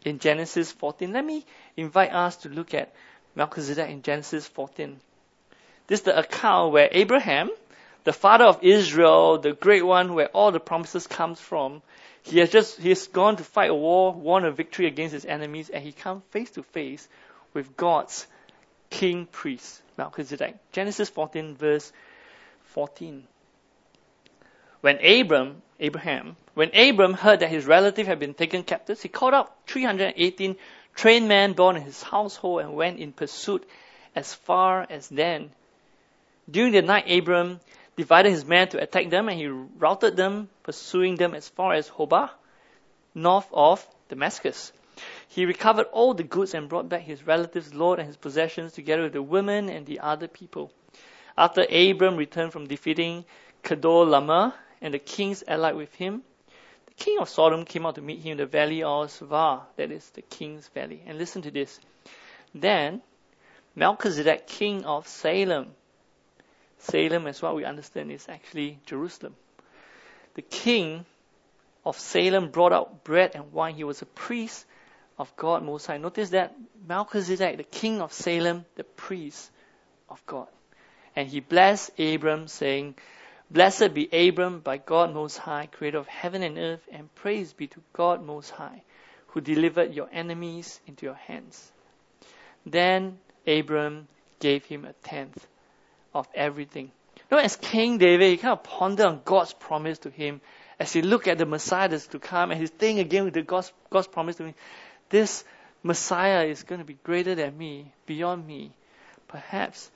in 0.05 0.19
Genesis 0.19 0.73
14. 0.73 1.13
Let 1.13 1.25
me 1.25 1.45
invite 1.77 2.13
us 2.13 2.37
to 2.39 2.49
look 2.49 2.75
at 2.75 2.93
Melchizedek 3.35 3.91
in 3.91 4.03
Genesis 4.03 4.47
14. 4.49 4.99
This 5.87 6.01
is 6.01 6.05
the 6.05 6.19
account 6.19 6.73
where 6.73 6.89
Abraham, 6.93 7.51
the 8.05 8.13
father 8.13 8.45
of 8.45 8.63
Israel, 8.63 9.39
the 9.39 9.53
great 9.53 9.85
one 9.85 10.15
where 10.15 10.29
all 10.29 10.53
the 10.53 10.61
promises 10.61 11.07
comes 11.07 11.41
from, 11.41 11.83
he 12.23 12.39
has 12.41 12.51
just 12.51 12.79
he's 12.79 13.07
gone 13.07 13.37
to 13.37 13.45
fight 13.45 13.71
a 13.71 13.75
war, 13.75 14.13
won 14.13 14.45
a 14.45 14.51
victory 14.51 14.87
against 14.87 15.15
his 15.15 15.25
enemies, 15.25 15.71
and 15.71 15.83
he 15.83 15.93
comes 15.93 16.23
face 16.31 16.51
to 16.53 16.63
face 16.63 17.09
with 17.55 17.77
God's 17.77 18.27
king 18.91 19.27
priest, 19.27 19.81
Melchizedek. 19.97 20.57
Genesis 20.73 21.09
14 21.09 21.57
verse 21.57 21.93
14. 22.75 23.27
When 24.81 25.05
Abram, 25.05 25.63
Abraham, 25.81 26.37
when 26.55 26.71
Abram 26.73 27.15
heard 27.15 27.41
that 27.41 27.51
his 27.51 27.67
relative 27.67 28.07
had 28.07 28.21
been 28.21 28.35
taken 28.35 28.63
captive, 28.63 29.03
he 29.03 29.09
called 29.09 29.35
out 29.35 29.53
318 29.67 30.57
trained 30.95 31.27
men 31.27 31.53
born 31.55 31.77
in 31.77 31.83
his 31.83 32.03
household 32.03 32.61
and 32.61 32.75
went 32.75 33.01
in 33.01 33.13
pursuit 33.13 33.69
as 34.15 34.35
far 34.35 34.87
as 34.89 35.09
Dan. 35.09 35.51
During 36.49 36.73
the 36.73 36.83
night, 36.83 37.11
Abram 37.11 37.59
divided 37.97 38.31
his 38.31 38.45
men 38.45 38.69
to 38.69 38.81
attack 38.81 39.11
them 39.11 39.29
and 39.29 39.39
he 39.39 39.49
routed 39.49 40.17
them, 40.17 40.49
pursuing 40.63 41.17
them 41.17 41.35
as 41.35 41.49
far 41.49 41.73
as 41.73 41.89
Hobah, 41.89 42.31
north 43.15 43.49
of 43.53 43.85
Damascus. 44.09 44.73
he 45.29 45.45
recovered 45.45 45.87
all 45.93 46.15
the 46.15 46.23
goods 46.23 46.55
and 46.55 46.69
brought 46.69 46.89
back 46.89 47.03
his 47.03 47.27
relatives' 47.27 47.75
Lot 47.75 47.99
and 47.99 48.07
his 48.07 48.17
possessions 48.17 48.73
together 48.73 49.03
with 49.03 49.13
the 49.13 49.23
women 49.23 49.69
and 49.69 49.87
the 49.87 49.99
other 49.99 50.29
people. 50.29 50.71
After 51.37 51.67
Abram 51.69 52.17
returned 52.17 52.53
from 52.53 52.69
defeating 52.69 53.25
Chedorlaomer 53.65 54.55
and 54.81 54.95
the 54.95 54.99
kings 54.99 55.43
allied 55.47 55.77
with 55.77 55.95
him, 55.95 56.23
the 56.87 56.95
king 56.95 57.19
of 57.19 57.29
Sodom 57.29 57.65
came 57.65 57.87
out 57.87 57.97
to 57.97 58.03
meet 58.03 58.21
him 58.21 58.33
in 58.33 58.39
the 58.39 58.47
valley 58.47 58.83
of 58.83 59.09
Shaveh, 59.11 59.63
that 59.77 59.91
is 59.91 60.09
the 60.11 60.23
king's 60.23 60.69
valley. 60.69 61.03
And 61.07 61.19
listen 61.19 61.43
to 61.43 61.51
this. 61.51 61.81
Then 62.55 63.03
Melchizedek, 63.75 64.47
king 64.47 64.85
of 64.85 65.07
Salem, 65.07 65.69
Salem, 66.79 67.27
as 67.27 67.43
what 67.43 67.57
we 67.57 67.65
understand, 67.65 68.11
is 68.11 68.27
actually 68.29 68.79
Jerusalem. 68.87 69.35
The 70.35 70.43
king 70.43 71.05
of 71.85 71.99
Salem 71.99 72.51
brought 72.51 72.73
out 72.73 73.05
bread 73.05 73.33
and 73.35 73.53
wine. 73.53 73.75
He 73.75 73.85
was 73.85 74.03
a 74.03 74.07
priest 74.07 74.65
of 75.19 75.35
God 75.37 75.65
Most 75.65 75.87
High. 75.87 75.99
Notice 75.99 76.31
that 76.31 76.55
Melchizedek, 76.87 77.57
the 77.57 77.65
king 77.65 78.01
of 78.01 78.13
Salem, 78.13 78.65
the 78.77 78.85
priest 78.85 79.51
of 80.09 80.25
God. 80.27 80.49
And 81.17 81.29
he 81.29 81.41
blessed 81.41 81.99
Abram, 81.99 82.47
saying, 82.47 82.95
Blessed 83.51 83.95
be 83.95 84.09
Abram 84.13 84.61
by 84.61 84.77
God 84.77 85.15
Most 85.15 85.39
High, 85.39 85.67
creator 85.67 85.99
of 85.99 86.07
heaven 86.07 86.43
and 86.43 86.59
earth, 86.59 86.87
and 86.93 87.15
praise 87.15 87.55
be 87.55 87.67
to 87.69 87.81
God 87.95 88.23
Most 88.23 88.51
High, 88.51 88.83
who 89.29 89.41
delivered 89.41 89.95
your 89.95 90.09
enemies 90.13 90.81
into 90.87 91.07
your 91.07 91.15
hands. 91.15 91.73
Then 92.67 93.19
Abram 93.47 94.07
gave 94.39 94.67
him 94.67 94.85
a 94.85 94.93
tenth 94.93 95.47
of 96.13 96.29
everything. 96.35 96.91
Know, 97.31 97.39
as 97.39 97.57
King 97.57 97.99
David, 97.99 98.31
he 98.31 98.37
kind 98.37 98.53
of 98.53 98.63
pondered 98.63 99.07
on 99.07 99.21
God's 99.25 99.53
promise 99.53 99.99
to 100.01 100.11
him 100.11 100.41
as 100.79 100.93
he 100.93 101.03
looked 101.03 101.27
at 101.27 101.39
the 101.39 101.47
Messiah 101.47 101.89
that's 101.89 102.07
to 102.09 102.19
come 102.19 102.51
and 102.51 102.61
he's 102.61 102.71
thinking 102.71 103.01
again 103.01 103.25
with 103.25 103.35
the 103.35 103.43
God's, 103.43 103.73
God's 103.91 104.07
promise 104.07 104.37
to 104.37 104.45
him. 104.45 104.55
This 105.11 105.45
Messiah 105.83 106.45
is 106.45 106.63
going 106.63 106.81
to 106.81 106.87
be 106.87 106.99
greater 107.03 107.35
than 107.35 107.57
me, 107.57 107.93
beyond 108.07 108.47
me. 108.47 108.73
Perhaps 109.27 109.91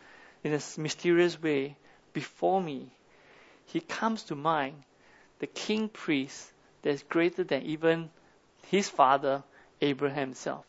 in 0.45 0.53
a 0.53 0.61
mysterious 0.79 1.41
way, 1.41 1.77
before 2.13 2.63
me. 2.63 2.91
He 3.67 3.81
comes 3.81 4.25
to 4.25 4.35
mind, 4.35 4.83
the 5.39 5.47
king 5.47 5.89
priest 5.89 6.53
that 6.83 6.91
is 6.91 7.03
greater 7.03 7.45
than 7.45 7.63
even 7.63 8.11
his 8.69 8.89
father, 8.89 9.43
Abraham 9.81 10.29
himself 10.29 10.65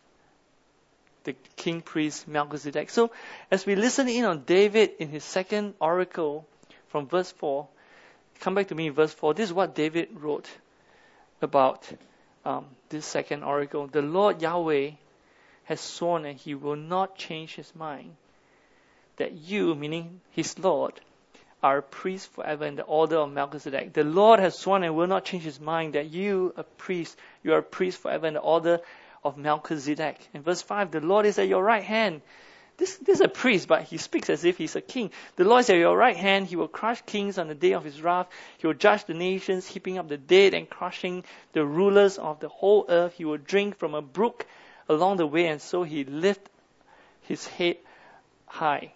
the 1.23 1.34
king 1.56 1.82
priest 1.82 2.27
Melchizedek. 2.27 2.89
So 2.89 3.12
as 3.49 3.65
we 3.65 3.75
listen 3.75 4.08
in 4.08 4.25
on 4.25 4.43
David 4.43 4.91
in 4.99 5.10
his 5.10 5.23
second 5.23 5.75
oracle 5.79 6.47
from 6.89 7.08
verse 7.08 7.32
4, 7.32 7.67
come 8.39 8.56
back 8.56 8.67
to 8.67 8.75
me 8.75 8.88
in 8.88 8.93
verse 8.93 9.13
4. 9.13 9.34
This 9.34 9.49
is 9.49 9.53
what 9.53 9.75
David 9.75 10.10
wrote 10.13 10.49
about 11.41 11.89
um, 12.45 12.65
this 12.89 13.06
second 13.06 13.43
oracle. 13.43 13.88
The 13.88 14.01
Lord 14.01 14.41
Yahweh 14.41 14.91
has 15.65 15.79
sworn 15.79 16.25
and 16.25 16.38
he 16.38 16.56
will 16.56 16.75
not 16.75 17.17
change 17.17 17.56
his 17.56 17.73
mind 17.75 18.15
that 19.17 19.34
you, 19.34 19.75
meaning 19.75 20.19
his 20.32 20.58
Lord, 20.60 20.99
are 21.63 21.78
a 21.78 21.82
priest 21.82 22.30
forever 22.34 22.65
in 22.65 22.76
the 22.76 22.84
order 22.84 23.15
of 23.15 23.32
Melchizedek. 23.32 23.93
The 23.93 24.04
Lord 24.04 24.41
has 24.41 24.60
sworn 24.60 24.84
and 24.84 24.95
will 24.95 25.08
not 25.08 25.23
change 25.23 25.43
his 25.43 25.62
mind 25.62 25.93
that 25.93 26.10
you, 26.10 26.54
a 26.58 26.63
priest, 26.63 27.17
you 27.41 27.54
are 27.54 27.60
a 27.60 27.63
priest 27.63 27.99
forever 27.99 28.28
in 28.28 28.34
the 28.34 28.41
order 28.41 28.82
of 29.23 29.38
Melchizedek. 29.38 30.19
In 30.34 30.41
verse 30.41 30.62
5, 30.62 30.91
the 30.91 30.99
Lord 30.99 31.26
is 31.26 31.39
at 31.39 31.47
your 31.47 31.63
right 31.63 31.84
hand. 31.84 32.21
This, 32.76 32.97
this 32.97 33.19
is 33.19 33.21
a 33.21 33.30
priest, 33.30 33.69
but 33.69 33.84
he 33.84 33.97
speaks 33.97 34.30
as 34.30 34.43
if 34.43 34.58
he's 34.58 34.76
a 34.76 34.82
king. 34.82 35.12
The 35.38 35.45
Lord 35.45 35.62
is 35.62 35.69
at 35.69 35.78
your 35.78 35.95
right 35.95 36.17
hand. 36.17 36.47
He 36.47 36.58
will 36.58 36.67
crush 36.67 37.02
kings 37.06 37.38
on 37.38 37.47
the 37.47 37.56
day 37.56 37.73
of 37.73 37.86
his 37.86 38.02
wrath. 38.02 38.28
He 38.58 38.67
will 38.67 38.73
judge 38.73 39.06
the 39.06 39.13
nations, 39.13 39.65
heaping 39.65 39.97
up 39.97 40.10
the 40.10 40.17
dead 40.17 40.54
and 40.54 40.69
crushing 40.69 41.23
the 41.54 41.65
rulers 41.65 42.17
of 42.17 42.41
the 42.41 42.49
whole 42.49 42.86
earth. 42.89 43.13
He 43.13 43.26
will 43.26 43.38
drink 43.38 43.78
from 43.78 43.93
a 43.93 44.02
brook 44.02 44.45
along 44.89 45.17
the 45.17 45.28
way, 45.28 45.47
and 45.47 45.62
so 45.62 45.84
he 45.84 46.04
lift 46.04 46.49
his 47.21 47.47
head 47.47 47.78
high. 48.47 48.91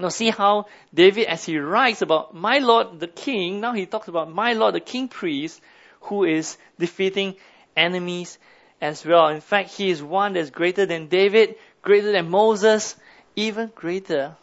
Now 0.00 0.08
see 0.08 0.30
how 0.30 0.66
David, 0.94 1.26
as 1.26 1.44
he 1.44 1.58
writes 1.58 2.00
about 2.00 2.34
my 2.34 2.58
Lord 2.58 3.00
the 3.00 3.06
King, 3.06 3.60
now 3.60 3.72
he 3.72 3.84
talks 3.84 4.08
about 4.08 4.32
my 4.32 4.54
Lord 4.54 4.74
the 4.74 4.80
King 4.80 5.08
priest, 5.08 5.60
who 6.02 6.24
is 6.24 6.56
defeating 6.78 7.36
enemies 7.76 8.38
as 8.80 9.04
well. 9.04 9.28
In 9.28 9.42
fact, 9.42 9.70
he 9.70 9.90
is 9.90 10.02
one 10.02 10.32
that's 10.32 10.48
greater 10.50 10.86
than 10.86 11.08
David, 11.08 11.56
greater 11.82 12.12
than 12.12 12.30
Moses, 12.30 12.96
even 13.36 13.70
greater 13.74 14.36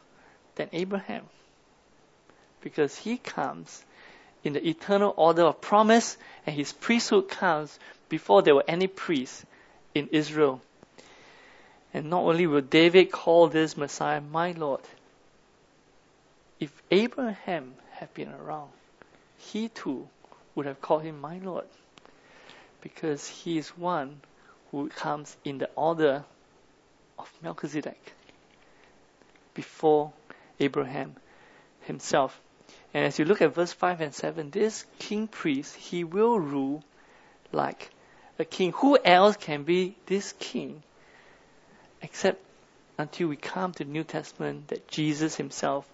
than 0.56 0.70
Abraham. 0.74 1.24
Because 2.62 2.96
he 2.96 3.18
comes 3.18 3.84
in 4.44 4.54
the 4.54 4.68
eternal 4.68 5.14
order 5.18 5.44
of 5.44 5.60
promise, 5.60 6.18
and 6.46 6.56
his 6.56 6.72
priesthood 6.72 7.30
comes 7.30 7.80
before 8.10 8.44
there 8.44 8.56
were 8.56 8.64
any 8.68 8.88
priests 8.88 9.44
in 9.96 10.08
Israel. 10.12 10.62
And 11.94 12.12
not 12.12 12.24
only 12.24 12.46
will 12.46 12.62
David 12.62 13.12
call 13.12 13.48
this 13.48 13.76
Messiah 13.76 14.22
my 14.22 14.52
Lord, 14.52 14.82
if 16.60 16.72
Abraham 16.90 17.76
had 17.92 18.14
been 18.14 18.32
around, 18.32 18.72
he 19.38 19.70
too 19.70 20.08
would 20.56 20.66
have 20.66 20.82
called 20.82 21.04
him 21.04 21.22
my 21.22 21.38
Lord 21.38 21.68
because 22.82 23.28
he 23.28 23.58
is 23.58 23.70
one 23.70 24.22
who 24.72 24.90
comes 24.90 25.36
in 25.44 25.60
the 25.60 25.70
order 25.76 26.24
of 27.20 27.32
Melchizedek 27.42 28.14
before 29.54 30.12
Abraham 30.60 31.16
himself. 31.82 32.40
And 32.94 33.06
as 33.06 33.20
you 33.20 33.26
look 33.26 33.42
at 33.42 33.54
verse 33.54 33.74
5 33.74 34.02
and 34.02 34.14
7, 34.14 34.50
this 34.50 34.86
king 35.00 35.28
priest, 35.28 35.76
he 35.76 36.04
will 36.04 36.40
rule 36.40 36.84
like 37.52 37.92
a 38.40 38.46
king. 38.46 38.72
Who 38.74 38.98
else 39.04 39.38
can 39.38 39.64
be 39.64 39.96
this 40.06 40.34
king 40.40 40.84
except 42.02 42.42
until 42.98 43.28
we 43.28 43.36
come 43.36 43.74
to 43.74 43.84
the 43.84 43.92
New 43.92 44.04
Testament 44.04 44.70
that 44.70 44.88
Jesus 44.88 45.36
himself 45.36 45.88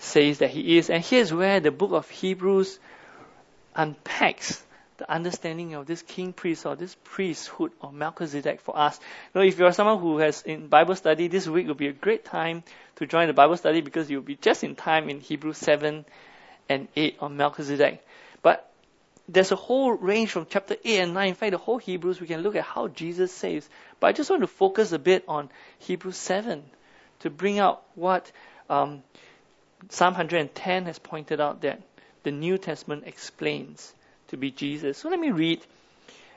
says 0.00 0.38
that 0.38 0.50
he 0.50 0.78
is. 0.78 0.90
And 0.90 1.04
here's 1.04 1.32
where 1.32 1.60
the 1.60 1.70
book 1.70 1.92
of 1.92 2.08
Hebrews 2.10 2.78
unpacks 3.76 4.64
the 4.96 5.10
understanding 5.10 5.74
of 5.74 5.86
this 5.86 6.02
king 6.02 6.32
priest 6.32 6.66
or 6.66 6.76
this 6.76 6.94
priesthood 7.04 7.72
of 7.80 7.94
Melchizedek 7.94 8.60
for 8.60 8.76
us. 8.76 9.00
Now, 9.34 9.40
if 9.40 9.58
you're 9.58 9.72
someone 9.72 9.98
who 9.98 10.18
has 10.18 10.42
in 10.42 10.68
Bible 10.68 10.94
study, 10.94 11.28
this 11.28 11.46
week 11.46 11.66
will 11.66 11.74
be 11.74 11.86
a 11.86 11.92
great 11.92 12.24
time 12.24 12.62
to 12.96 13.06
join 13.06 13.26
the 13.26 13.32
Bible 13.32 13.56
study 13.56 13.80
because 13.80 14.10
you'll 14.10 14.20
be 14.20 14.36
just 14.36 14.62
in 14.62 14.74
time 14.76 15.08
in 15.08 15.20
Hebrews 15.20 15.56
7 15.56 16.04
and 16.68 16.88
8 16.94 17.16
on 17.20 17.36
Melchizedek. 17.36 18.04
But 18.42 18.70
there's 19.26 19.52
a 19.52 19.56
whole 19.56 19.92
range 19.92 20.30
from 20.30 20.46
chapter 20.50 20.76
8 20.84 21.00
and 21.00 21.14
9. 21.14 21.28
In 21.28 21.34
fact, 21.34 21.52
the 21.52 21.58
whole 21.58 21.78
Hebrews, 21.78 22.20
we 22.20 22.26
can 22.26 22.42
look 22.42 22.56
at 22.56 22.64
how 22.64 22.88
Jesus 22.88 23.32
saves. 23.32 23.68
But 24.00 24.08
I 24.08 24.12
just 24.12 24.28
want 24.28 24.42
to 24.42 24.48
focus 24.48 24.92
a 24.92 24.98
bit 24.98 25.24
on 25.28 25.48
Hebrews 25.78 26.16
7 26.16 26.62
to 27.20 27.30
bring 27.30 27.58
out 27.58 27.82
what 27.94 28.30
um, 28.68 29.02
Psalm 29.88 30.12
110 30.12 30.86
has 30.86 30.98
pointed 30.98 31.40
out 31.40 31.62
that 31.62 31.80
the 32.22 32.30
New 32.30 32.58
Testament 32.58 33.04
explains 33.06 33.92
to 34.28 34.36
be 34.36 34.50
Jesus. 34.50 34.98
So 34.98 35.08
let 35.08 35.18
me 35.18 35.30
read 35.30 35.60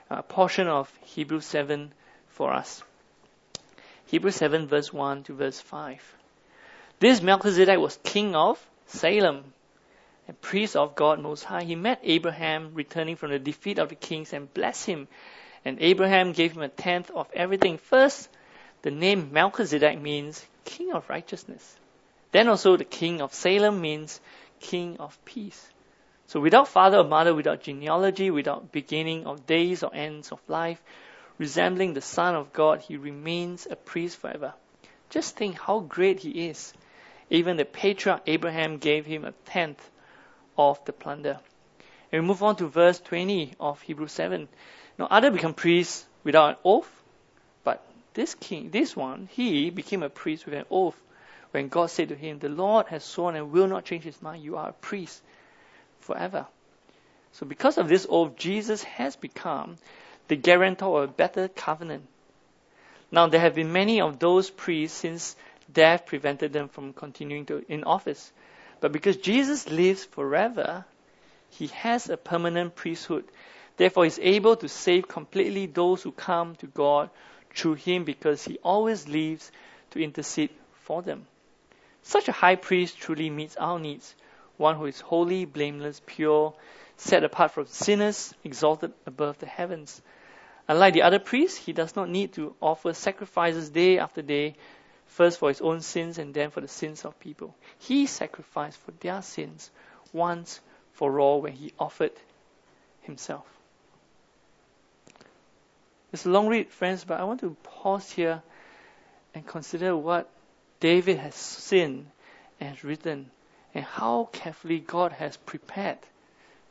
a 0.10 0.24
portion 0.24 0.68
of 0.68 0.92
Hebrews 1.02 1.46
7 1.46 1.92
for 2.30 2.54
us. 2.54 2.82
Hebrews 4.08 4.36
7 4.36 4.68
verse 4.68 4.94
1 4.94 5.24
to 5.24 5.34
verse 5.34 5.60
5. 5.60 6.16
This 7.00 7.22
Melchizedek 7.22 7.80
was 7.80 8.00
king 8.04 8.36
of 8.36 8.66
Salem 8.88 9.44
and 10.28 10.40
priest 10.42 10.76
of 10.76 10.96
God 10.96 11.20
Most 11.20 11.44
High. 11.44 11.64
He 11.64 11.76
met 11.76 12.00
Abraham 12.04 12.72
returning 12.74 13.16
from 13.16 13.32
the 13.32 13.40
defeat 13.40 13.80
of 13.80 13.90
the 13.90 13.96
kings 13.96 14.32
and 14.32 14.54
blessed 14.54 14.86
him. 14.86 15.08
And 15.66 15.78
Abraham 15.82 16.32
gave 16.32 16.54
him 16.54 16.62
a 16.62 16.70
tenth 16.70 17.12
of 17.12 17.28
everything. 17.34 17.78
First, 17.78 18.30
the 18.84 18.92
name 18.92 19.32
Melchizedek 19.32 20.00
means 20.00 20.46
king 20.66 20.94
of 20.94 21.10
righteousness. 21.10 21.78
Then 22.34 22.50
also 22.50 22.76
the 22.78 22.84
king 22.84 23.22
of 23.22 23.32
Salem 23.32 23.80
means 23.80 24.20
king 24.60 24.98
of 24.98 25.24
peace. 25.24 25.70
So 26.26 26.40
without 26.40 26.68
father 26.68 26.98
or 26.98 27.04
mother, 27.04 27.36
without 27.36 27.62
genealogy, 27.62 28.32
without 28.32 28.72
beginning 28.72 29.28
of 29.28 29.46
days 29.46 29.84
or 29.84 29.92
ends 29.94 30.32
of 30.32 30.40
life, 30.48 30.82
resembling 31.38 31.94
the 31.94 32.02
Son 32.02 32.34
of 32.34 32.52
God, 32.52 32.82
he 32.82 32.98
remains 32.98 33.68
a 33.70 33.76
priest 33.76 34.18
forever. 34.18 34.56
Just 35.12 35.36
think 35.36 35.60
how 35.60 35.82
great 35.82 36.22
he 36.22 36.48
is. 36.48 36.74
Even 37.30 37.56
the 37.56 37.66
patriarch 37.66 38.24
Abraham 38.26 38.80
gave 38.80 39.06
him 39.06 39.26
a 39.26 39.34
tenth 39.46 39.88
of 40.58 40.84
the 40.86 40.94
plunder. 40.94 41.40
And 42.12 42.24
we 42.24 42.28
move 42.28 42.42
on 42.42 42.56
to 42.56 42.68
verse 42.68 43.00
20 43.00 43.54
of 43.60 43.80
Hebrews 43.82 44.12
7. 44.12 44.48
Now, 44.98 45.08
other 45.12 45.30
become 45.30 45.54
priests 45.54 46.04
without 46.24 46.50
an 46.50 46.56
oath, 46.66 46.92
but 47.64 47.86
this 48.16 48.34
king, 48.34 48.72
this 48.72 48.96
one, 48.96 49.30
he 49.32 49.70
became 49.70 50.02
a 50.02 50.10
priest 50.10 50.46
with 50.46 50.56
an 50.56 50.66
oath 50.72 50.98
when 51.54 51.70
God 51.70 51.88
said 51.88 52.10
to 52.10 52.16
him, 52.16 52.40
The 52.40 52.50
Lord 52.50 52.88
has 52.88 53.04
sworn 53.04 53.36
and 53.36 53.52
will 53.52 53.68
not 53.68 53.86
change 53.86 54.04
his 54.04 54.22
mind. 54.22 54.44
You 54.44 54.58
are 54.58 54.70
a 54.70 54.74
priest 54.74 55.22
forever. 56.00 56.48
So 57.34 57.46
because 57.46 57.78
of 57.78 57.88
this 57.88 58.06
oath, 58.10 58.36
Jesus 58.36 58.84
has 58.84 59.16
become 59.16 59.78
the 60.28 60.36
guarantor 60.36 61.04
of 61.04 61.10
a 61.10 61.14
better 61.14 61.48
covenant. 61.48 62.08
Now 63.12 63.28
there 63.28 63.40
have 63.40 63.56
been 63.56 63.72
many 63.72 64.02
of 64.02 64.20
those 64.20 64.50
priests 64.50 64.98
since 64.98 65.36
death 65.72 66.06
prevented 66.06 66.54
them 66.54 66.70
from 66.70 66.94
continuing 66.94 67.46
to, 67.48 67.64
in 67.68 67.84
office. 67.84 68.32
But 68.82 68.92
because 68.92 69.18
Jesus 69.18 69.70
lives 69.70 70.04
forever, 70.04 70.86
he 71.50 71.68
has 71.68 72.10
a 72.10 72.18
permanent 72.18 72.76
priesthood 72.76 73.26
Therefore, 73.78 74.04
he's 74.04 74.20
able 74.20 74.56
to 74.58 74.70
save 74.70 75.08
completely 75.08 75.66
those 75.66 76.04
who 76.04 76.12
come 76.12 76.56
to 76.58 76.68
God 76.68 77.10
through 77.56 77.76
him 77.76 78.04
because 78.04 78.44
he 78.44 78.60
always 78.64 79.08
lives 79.08 79.52
to 79.92 80.04
intercede 80.04 80.52
for 80.84 81.02
them. 81.02 81.26
Such 82.04 82.28
a 82.28 82.34
high 82.34 82.56
priest 82.56 82.98
truly 82.98 83.30
meets 83.30 83.56
our 83.56 83.80
needs, 83.80 84.16
one 84.58 84.76
who 84.76 84.86
is 84.86 85.00
holy, 85.00 85.46
blameless, 85.46 86.02
pure, 86.06 86.54
set 86.98 87.24
apart 87.24 87.52
from 87.52 87.66
sinners, 87.68 88.34
exalted 88.44 88.94
above 89.06 89.40
the 89.40 89.46
heavens. 89.46 90.02
Unlike 90.68 90.94
the 90.94 91.02
other 91.02 91.20
priests, 91.20 91.58
he 91.58 91.74
does 91.74 91.96
not 91.96 92.10
need 92.10 92.34
to 92.34 92.56
offer 92.62 92.94
sacrifices 92.94 93.70
day 93.70 94.00
after 94.00 94.22
day, 94.22 94.56
first 95.08 95.40
for 95.40 95.50
his 95.50 95.62
own 95.62 95.82
sins 95.82 96.18
and 96.18 96.34
then 96.34 96.50
for 96.50 96.62
the 96.62 96.68
sins 96.68 97.06
of 97.06 97.20
people. 97.20 97.56
He 97.80 98.06
sacrificed 98.06 98.80
for 98.80 98.92
their 99.00 99.22
sins 99.22 99.72
once 100.12 100.60
for 100.94 101.20
all 101.20 101.42
when 101.42 101.54
he 101.54 101.74
offered 101.80 102.14
himself. 103.02 103.46
It's 106.12 106.26
a 106.26 106.30
long 106.30 106.48
read, 106.48 106.70
friends, 106.70 107.04
but 107.04 107.20
I 107.20 107.24
want 107.24 107.40
to 107.42 107.56
pause 107.64 108.12
here 108.12 108.44
and 109.34 109.46
consider 109.46 109.98
what 109.98 110.30
David 110.84 111.18
has 111.20 111.34
seen 111.34 112.12
and 112.60 112.84
written 112.84 113.32
and 113.74 113.86
how 113.86 114.28
carefully 114.34 114.82
God 114.82 115.14
has 115.14 115.38
prepared 115.38 116.00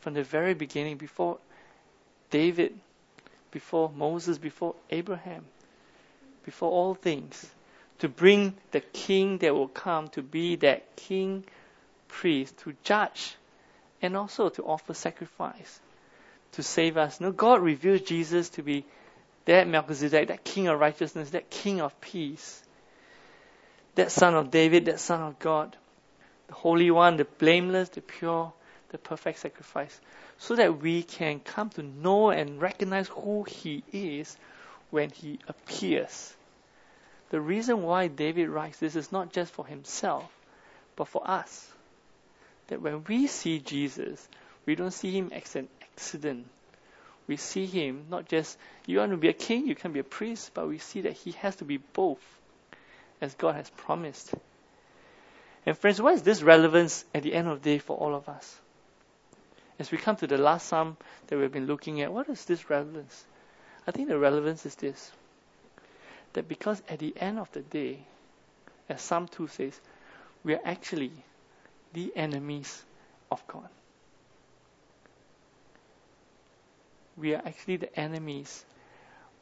from 0.00 0.12
the 0.12 0.22
very 0.22 0.52
beginning 0.52 0.98
before 0.98 1.38
David, 2.28 2.78
before 3.52 3.88
Moses, 3.88 4.36
before 4.36 4.74
Abraham, 4.90 5.46
before 6.44 6.70
all 6.70 6.94
things, 6.94 7.50
to 8.00 8.08
bring 8.10 8.52
the 8.72 8.82
king 8.82 9.38
that 9.38 9.54
will 9.54 9.68
come 9.68 10.08
to 10.08 10.20
be 10.20 10.56
that 10.56 10.94
king 10.94 11.44
priest 12.06 12.58
to 12.58 12.74
judge 12.84 13.36
and 14.02 14.14
also 14.14 14.50
to 14.50 14.62
offer 14.62 14.92
sacrifice 14.92 15.80
to 16.52 16.62
save 16.62 16.98
us. 16.98 17.18
No, 17.18 17.32
God 17.32 17.62
reveals 17.62 18.02
Jesus 18.02 18.50
to 18.50 18.62
be 18.62 18.84
that 19.46 19.66
Melchizedek, 19.66 20.28
that 20.28 20.44
king 20.44 20.68
of 20.68 20.78
righteousness, 20.78 21.30
that 21.30 21.48
king 21.48 21.80
of 21.80 21.98
peace, 22.02 22.62
that 23.94 24.10
son 24.10 24.34
of 24.34 24.50
David, 24.50 24.86
that 24.86 25.00
son 25.00 25.20
of 25.20 25.38
God, 25.38 25.76
the 26.48 26.54
Holy 26.54 26.90
One, 26.90 27.16
the 27.16 27.24
blameless, 27.24 27.90
the 27.90 28.00
pure, 28.00 28.52
the 28.90 28.98
perfect 28.98 29.38
sacrifice, 29.38 30.00
so 30.38 30.56
that 30.56 30.80
we 30.80 31.02
can 31.02 31.40
come 31.40 31.70
to 31.70 31.82
know 31.82 32.30
and 32.30 32.60
recognize 32.60 33.08
who 33.08 33.44
He 33.44 33.82
is 33.92 34.36
when 34.90 35.10
He 35.10 35.38
appears. 35.48 36.34
The 37.30 37.40
reason 37.40 37.82
why 37.82 38.08
David 38.08 38.48
writes 38.48 38.78
this 38.78 38.96
is 38.96 39.10
not 39.10 39.32
just 39.32 39.52
for 39.52 39.66
himself, 39.66 40.30
but 40.96 41.08
for 41.08 41.22
us. 41.28 41.70
That 42.66 42.82
when 42.82 43.04
we 43.04 43.26
see 43.26 43.58
Jesus, 43.58 44.28
we 44.66 44.74
don't 44.74 44.90
see 44.90 45.12
Him 45.12 45.32
as 45.32 45.56
an 45.56 45.68
accident 45.80 46.46
we 47.26 47.36
see 47.36 47.66
him 47.66 48.06
not 48.10 48.28
just 48.28 48.58
you 48.86 48.98
want 48.98 49.12
to 49.12 49.16
be 49.16 49.28
a 49.28 49.32
king, 49.32 49.66
you 49.66 49.74
can 49.74 49.92
be 49.92 50.00
a 50.00 50.04
priest, 50.04 50.50
but 50.54 50.68
we 50.68 50.78
see 50.78 51.02
that 51.02 51.12
he 51.12 51.32
has 51.32 51.56
to 51.56 51.64
be 51.64 51.76
both, 51.76 52.20
as 53.22 53.32
God 53.34 53.54
has 53.54 53.70
promised. 53.70 54.34
And 55.64 55.78
friends, 55.78 56.02
what 56.02 56.12
is 56.14 56.22
this 56.22 56.42
relevance 56.42 57.06
at 57.14 57.22
the 57.22 57.32
end 57.32 57.48
of 57.48 57.62
the 57.62 57.70
day 57.70 57.78
for 57.78 57.96
all 57.96 58.14
of 58.14 58.28
us? 58.28 58.54
As 59.78 59.90
we 59.90 59.96
come 59.96 60.16
to 60.16 60.26
the 60.26 60.36
last 60.36 60.68
psalm 60.68 60.98
that 61.28 61.38
we've 61.38 61.50
been 61.50 61.66
looking 61.66 62.02
at, 62.02 62.12
what 62.12 62.28
is 62.28 62.44
this 62.44 62.68
relevance? 62.68 63.24
I 63.86 63.92
think 63.92 64.08
the 64.08 64.18
relevance 64.18 64.66
is 64.66 64.74
this 64.74 65.10
that 66.34 66.48
because 66.48 66.82
at 66.88 66.98
the 66.98 67.14
end 67.18 67.38
of 67.38 67.50
the 67.52 67.60
day, 67.60 67.98
as 68.88 69.02
Psalm 69.02 69.28
2 69.28 69.48
says, 69.48 69.78
we 70.44 70.54
are 70.54 70.60
actually 70.64 71.12
the 71.92 72.10
enemies 72.16 72.82
of 73.30 73.46
God. 73.46 73.68
we 77.16 77.34
are 77.34 77.42
actually 77.44 77.76
the 77.76 77.98
enemies 77.98 78.64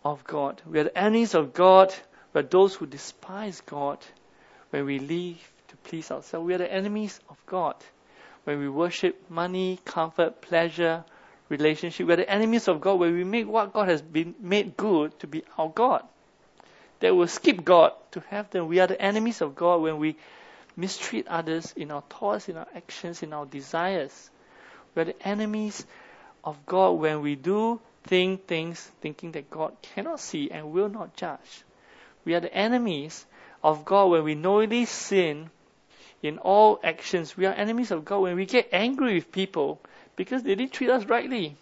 of 0.05 0.25
God. 0.25 0.61
We 0.67 0.81
are 0.81 0.85
the 0.85 0.99
enemies 0.99 1.35
of 1.35 1.53
God. 1.53 1.95
Are 2.35 2.43
those 2.43 2.75
who 2.75 2.87
despise 2.87 3.61
God 3.63 3.99
when 4.71 4.87
we 4.87 4.99
live 4.99 5.53
to 5.69 5.77
please 5.77 6.11
ourselves. 6.11 6.47
We 6.47 6.55
are 6.55 6.59
the 6.59 6.73
enemies 6.73 7.21
of 7.29 7.37
God 7.47 7.77
when 8.45 8.59
we 8.59 8.69
worship 8.69 9.31
money, 9.31 9.79
comfort, 9.85 10.41
pleasure, 10.41 11.05
relationship. 11.49 12.07
We 12.07 12.13
are 12.13 12.17
the 12.17 12.31
enemies 12.31 12.69
of 12.69 12.81
God 12.81 12.99
when 12.99 13.15
we 13.15 13.25
make 13.25 13.47
what 13.47 13.73
God 13.73 13.89
has 13.89 14.03
been 14.03 14.35
made 14.41 14.77
good 14.77 15.19
to 15.21 15.27
be 15.27 15.45
our 15.59 15.69
God. 15.69 16.05
That 17.01 17.15
will 17.15 17.29
skip 17.29 17.65
God 17.65 17.93
to 18.13 18.21
have 18.29 18.51
them. 18.51 18.69
We 18.69 18.81
are 18.81 18.87
the 18.87 19.01
enemies 19.01 19.41
of 19.41 19.55
God 19.55 19.81
when 19.81 19.99
we 19.99 20.17
mistreat 20.77 21.27
others 21.29 21.73
in 21.77 21.91
our 21.91 22.03
thoughts, 22.03 22.49
in 22.49 22.57
our 22.57 22.69
actions, 22.75 23.23
in 23.23 23.33
our 23.33 23.47
desires. 23.47 24.31
We 24.95 25.03
are 25.03 25.07
the 25.07 25.27
enemies 25.27 25.87
of 26.45 26.67
God 26.67 26.93
when 26.93 27.23
we 27.23 27.37
do 27.37 27.81
think 28.05 28.47
things 28.47 28.81
thinking 29.01 29.33
that 29.33 29.51
God 29.51 29.77
cannot 29.83 30.21
see 30.21 30.51
and 30.51 30.73
will 30.73 30.89
not 30.89 31.17
judge. 31.17 31.65
We 32.25 32.35
are 32.35 32.41
the 32.41 32.55
enemies 32.55 33.27
of 33.63 33.85
God 33.85 34.11
when 34.11 34.25
we 34.25 34.35
knowingly 34.35 34.85
sin 34.85 35.51
in 36.23 36.39
all 36.39 36.81
actions. 36.83 37.37
We 37.37 37.47
are 37.47 37.55
enemies 37.55 37.91
of 37.91 38.05
God 38.05 38.21
when 38.21 38.37
we 38.37 38.47
get 38.47 38.69
angry 38.73 39.15
with 39.15 39.33
people 39.33 39.81
because 40.17 40.43
they 40.43 40.55
didn't 40.55 40.73
treat 40.73 40.91
us 40.91 41.05
rightly. 41.07 41.57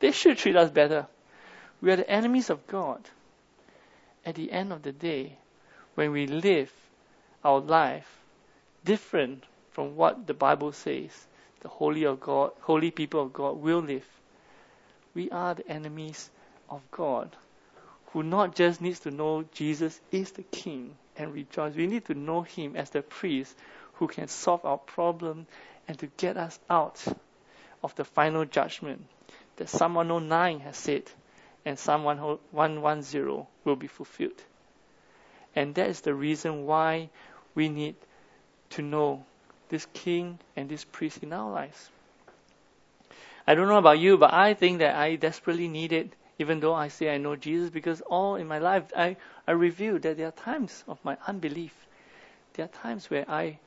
They 0.00 0.12
should 0.12 0.38
treat 0.38 0.56
us 0.56 0.70
better. 0.70 1.06
We 1.80 1.90
are 1.90 1.96
the 1.96 2.10
enemies 2.10 2.50
of 2.50 2.66
God 2.66 3.00
at 4.24 4.34
the 4.34 4.52
end 4.52 4.72
of 4.72 4.82
the 4.82 4.92
day 4.92 5.36
when 5.94 6.12
we 6.12 6.26
live 6.26 6.72
our 7.44 7.60
life 7.60 8.18
different 8.84 9.44
from 9.72 9.96
what 9.96 10.26
the 10.26 10.34
Bible 10.34 10.72
says 10.72 11.26
the 11.60 11.68
holy 11.68 12.04
of 12.04 12.20
God, 12.20 12.52
holy 12.60 12.90
people 12.90 13.22
of 13.22 13.32
God 13.32 13.56
will 13.56 13.80
live. 13.80 14.06
We 15.14 15.30
are 15.30 15.54
the 15.54 15.68
enemies 15.68 16.30
of 16.70 16.82
God 16.90 17.34
who 18.12 18.22
not 18.22 18.54
just 18.54 18.80
needs 18.80 19.00
to 19.00 19.10
know 19.10 19.44
Jesus 19.52 20.00
is 20.10 20.32
the 20.32 20.42
King 20.42 20.96
and 21.16 21.32
rejoice. 21.32 21.74
We 21.74 21.86
need 21.86 22.06
to 22.06 22.14
know 22.14 22.42
Him 22.42 22.76
as 22.76 22.90
the 22.90 23.02
priest 23.02 23.56
who 23.94 24.06
can 24.06 24.28
solve 24.28 24.64
our 24.64 24.78
problem 24.78 25.46
and 25.86 25.98
to 25.98 26.06
get 26.16 26.36
us 26.36 26.58
out 26.70 27.02
of 27.82 27.94
the 27.96 28.04
final 28.04 28.44
judgment 28.44 29.04
that 29.56 29.68
Psalm 29.68 29.94
109 29.94 30.60
has 30.60 30.76
said 30.76 31.02
and 31.64 31.78
Psalm 31.78 32.04
110 32.04 33.46
will 33.64 33.76
be 33.76 33.86
fulfilled. 33.86 34.42
And 35.54 35.74
that 35.74 35.88
is 35.88 36.00
the 36.00 36.14
reason 36.14 36.66
why 36.66 37.10
we 37.54 37.68
need 37.68 37.96
to 38.70 38.82
know 38.82 39.24
this 39.68 39.86
king 39.92 40.38
and 40.56 40.68
this 40.68 40.84
priest 40.84 41.22
in 41.22 41.32
our 41.32 41.50
lives. 41.50 41.90
I 43.46 43.54
don't 43.54 43.68
know 43.68 43.78
about 43.78 43.98
you, 43.98 44.18
but 44.18 44.32
I 44.32 44.54
think 44.54 44.78
that 44.78 44.94
I 44.94 45.16
desperately 45.16 45.68
need 45.68 45.92
it, 45.92 46.12
even 46.38 46.60
though 46.60 46.74
I 46.74 46.88
say 46.88 47.12
I 47.12 47.18
know 47.18 47.36
Jesus, 47.36 47.70
because 47.70 48.00
all 48.00 48.36
in 48.36 48.46
my 48.46 48.58
life 48.58 48.84
I, 48.96 49.16
I 49.46 49.52
review 49.52 49.98
that 49.98 50.16
there 50.16 50.28
are 50.28 50.32
times 50.32 50.84
of 50.86 50.98
my 51.04 51.16
unbelief. 51.26 51.74
There 52.54 52.64
are 52.64 52.82
times 52.82 53.10
where 53.10 53.28
I 53.28 53.58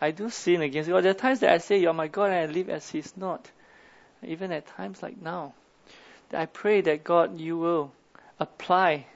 I 0.00 0.10
do 0.10 0.28
sin 0.28 0.60
against 0.60 0.90
God. 0.90 1.04
There 1.04 1.10
are 1.10 1.14
times 1.14 1.40
that 1.40 1.50
I 1.50 1.58
say, 1.58 1.78
You're 1.78 1.94
my 1.94 2.08
God, 2.08 2.30
and 2.30 2.50
I 2.50 2.52
live 2.52 2.68
as 2.68 2.88
He's 2.88 3.16
not. 3.16 3.50
Even 4.22 4.52
at 4.52 4.66
times 4.66 5.02
like 5.02 5.20
now. 5.20 5.54
That 6.30 6.40
I 6.40 6.46
pray 6.46 6.80
that 6.82 7.04
God, 7.04 7.40
you 7.40 7.56
will 7.56 7.92
apply, 8.38 9.06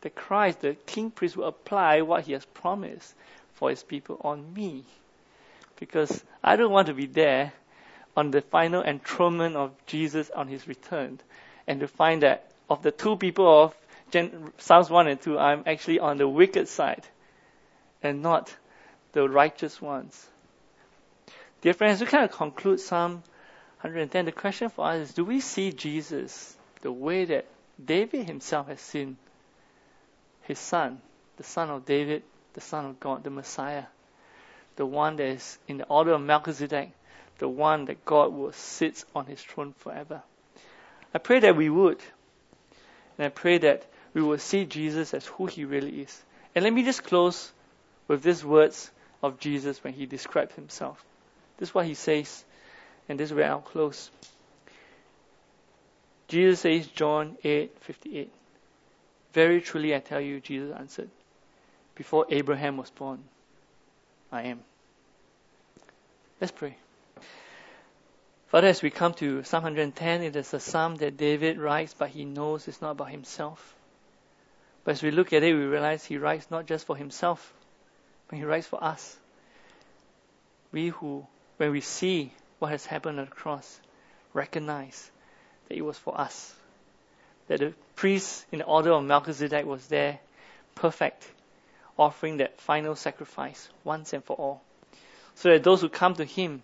that 0.00 0.14
Christ, 0.14 0.60
the 0.60 0.74
King 0.74 1.10
Priest, 1.10 1.36
will 1.36 1.48
apply 1.48 2.00
what 2.02 2.24
He 2.24 2.32
has 2.32 2.44
promised 2.44 3.14
for 3.54 3.68
His 3.70 3.82
people 3.82 4.20
on 4.22 4.54
me 4.54 4.84
because 5.82 6.22
I 6.44 6.54
don't 6.54 6.70
want 6.70 6.86
to 6.86 6.94
be 6.94 7.06
there 7.06 7.52
on 8.16 8.30
the 8.30 8.40
final 8.40 8.84
enthronement 8.84 9.56
of 9.56 9.72
Jesus 9.84 10.30
on 10.30 10.46
his 10.46 10.68
return 10.68 11.18
and 11.66 11.80
to 11.80 11.88
find 11.88 12.22
that 12.22 12.50
of 12.68 12.82
the 12.82 12.90
two 12.90 13.16
people 13.16 13.64
of 13.64 13.74
Gen- 14.10 14.52
Psalms 14.58 14.90
1 14.90 15.08
and 15.08 15.20
2, 15.20 15.38
I'm 15.38 15.62
actually 15.66 16.00
on 16.00 16.18
the 16.18 16.28
wicked 16.28 16.68
side 16.68 17.06
and 18.02 18.22
not 18.22 18.54
the 19.12 19.28
righteous 19.28 19.80
ones. 19.80 20.26
Dear 21.60 21.74
friends, 21.74 22.00
we 22.00 22.06
kind 22.06 22.24
of 22.24 22.32
conclude 22.32 22.80
Psalm 22.80 23.22
110. 23.80 24.24
The 24.26 24.32
question 24.32 24.68
for 24.68 24.86
us 24.86 25.08
is 25.08 25.14
do 25.14 25.24
we 25.24 25.40
see 25.40 25.72
Jesus 25.72 26.56
the 26.82 26.92
way 26.92 27.24
that 27.26 27.46
David 27.82 28.26
himself 28.26 28.68
has 28.68 28.80
seen 28.80 29.16
his 30.42 30.58
son, 30.58 31.00
the 31.36 31.44
son 31.44 31.70
of 31.70 31.84
David, 31.84 32.22
the 32.54 32.60
son 32.60 32.86
of 32.86 33.00
God, 33.00 33.24
the 33.24 33.30
Messiah? 33.30 33.84
the 34.76 34.86
one 34.86 35.16
that 35.16 35.26
is 35.26 35.58
in 35.68 35.78
the 35.78 35.86
order 35.86 36.12
of 36.12 36.20
Melchizedek, 36.20 36.92
the 37.38 37.48
one 37.48 37.84
that 37.86 38.04
God 38.04 38.32
will 38.32 38.52
sit 38.52 39.04
on 39.14 39.26
his 39.26 39.42
throne 39.42 39.74
forever. 39.78 40.22
I 41.14 41.18
pray 41.18 41.40
that 41.40 41.56
we 41.56 41.68
would. 41.68 42.00
And 43.18 43.26
I 43.26 43.28
pray 43.28 43.58
that 43.58 43.86
we 44.14 44.22
will 44.22 44.38
see 44.38 44.64
Jesus 44.64 45.14
as 45.14 45.26
who 45.26 45.46
he 45.46 45.64
really 45.64 46.02
is. 46.02 46.22
And 46.54 46.64
let 46.64 46.72
me 46.72 46.82
just 46.82 47.04
close 47.04 47.52
with 48.08 48.22
these 48.22 48.44
words 48.44 48.90
of 49.22 49.38
Jesus 49.38 49.82
when 49.84 49.92
he 49.92 50.06
describes 50.06 50.54
himself. 50.54 51.02
This 51.58 51.70
is 51.70 51.74
what 51.74 51.86
he 51.86 51.94
says, 51.94 52.44
and 53.08 53.18
this 53.18 53.30
is 53.30 53.34
where 53.34 53.48
I'll 53.48 53.60
close. 53.60 54.10
Jesus 56.28 56.60
says, 56.60 56.86
John 56.88 57.36
8:58. 57.44 58.28
Very 59.32 59.60
truly 59.60 59.94
I 59.94 60.00
tell 60.00 60.20
you, 60.20 60.40
Jesus 60.40 60.74
answered, 60.76 61.10
before 61.94 62.26
Abraham 62.30 62.76
was 62.76 62.90
born, 62.90 63.22
I 64.30 64.42
am. 64.42 64.60
Let's 66.40 66.52
pray. 66.52 66.76
Father, 68.52 68.68
as 68.68 68.82
we 68.82 68.90
come 68.90 69.14
to 69.14 69.42
Psalm 69.44 69.62
110, 69.62 70.24
it 70.24 70.36
is 70.36 70.52
a 70.52 70.60
psalm 70.60 70.96
that 70.96 71.16
David 71.16 71.56
writes, 71.56 71.94
but 71.98 72.10
he 72.10 72.26
knows 72.26 72.68
it's 72.68 72.82
not 72.82 72.90
about 72.90 73.08
himself. 73.08 73.74
But 74.84 74.90
as 74.90 75.02
we 75.02 75.10
look 75.10 75.32
at 75.32 75.42
it, 75.42 75.54
we 75.54 75.64
realize 75.64 76.04
he 76.04 76.18
writes 76.18 76.50
not 76.50 76.66
just 76.66 76.84
for 76.84 76.94
himself, 76.94 77.54
but 78.28 78.38
he 78.38 78.44
writes 78.44 78.66
for 78.66 78.84
us. 78.84 79.16
We 80.70 80.88
who, 80.88 81.26
when 81.56 81.70
we 81.70 81.80
see 81.80 82.30
what 82.58 82.72
has 82.72 82.84
happened 82.84 83.20
on 83.20 83.24
the 83.24 83.30
cross, 83.30 83.80
recognize 84.34 85.10
that 85.70 85.78
it 85.78 85.82
was 85.82 85.96
for 85.96 86.20
us. 86.20 86.54
That 87.48 87.60
the 87.60 87.72
priest 87.96 88.44
in 88.52 88.58
the 88.58 88.66
order 88.66 88.90
of 88.90 89.02
Melchizedek 89.02 89.64
was 89.64 89.86
there, 89.86 90.18
perfect, 90.74 91.26
offering 91.98 92.36
that 92.36 92.60
final 92.60 92.96
sacrifice 92.96 93.70
once 93.82 94.12
and 94.12 94.22
for 94.22 94.36
all. 94.36 94.62
So 95.36 95.48
that 95.48 95.64
those 95.64 95.80
who 95.80 95.88
come 95.88 96.16
to 96.16 96.26
him 96.26 96.62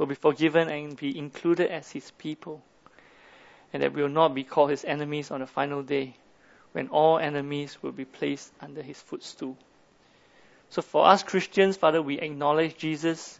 will 0.00 0.06
be 0.06 0.14
forgiven 0.14 0.70
and 0.70 0.96
be 0.96 1.16
included 1.16 1.70
as 1.70 1.90
his 1.92 2.10
people, 2.12 2.62
and 3.70 3.82
that 3.82 3.92
we 3.92 4.00
will 4.00 4.08
not 4.08 4.34
be 4.34 4.42
called 4.42 4.70
his 4.70 4.82
enemies 4.82 5.30
on 5.30 5.40
the 5.40 5.46
final 5.46 5.82
day, 5.82 6.16
when 6.72 6.88
all 6.88 7.18
enemies 7.18 7.76
will 7.82 7.92
be 7.92 8.06
placed 8.06 8.50
under 8.62 8.80
his 8.80 8.98
footstool. 8.98 9.58
So 10.70 10.80
for 10.80 11.04
us 11.04 11.22
Christians, 11.22 11.76
Father, 11.76 12.00
we 12.00 12.18
acknowledge 12.18 12.78
Jesus 12.78 13.38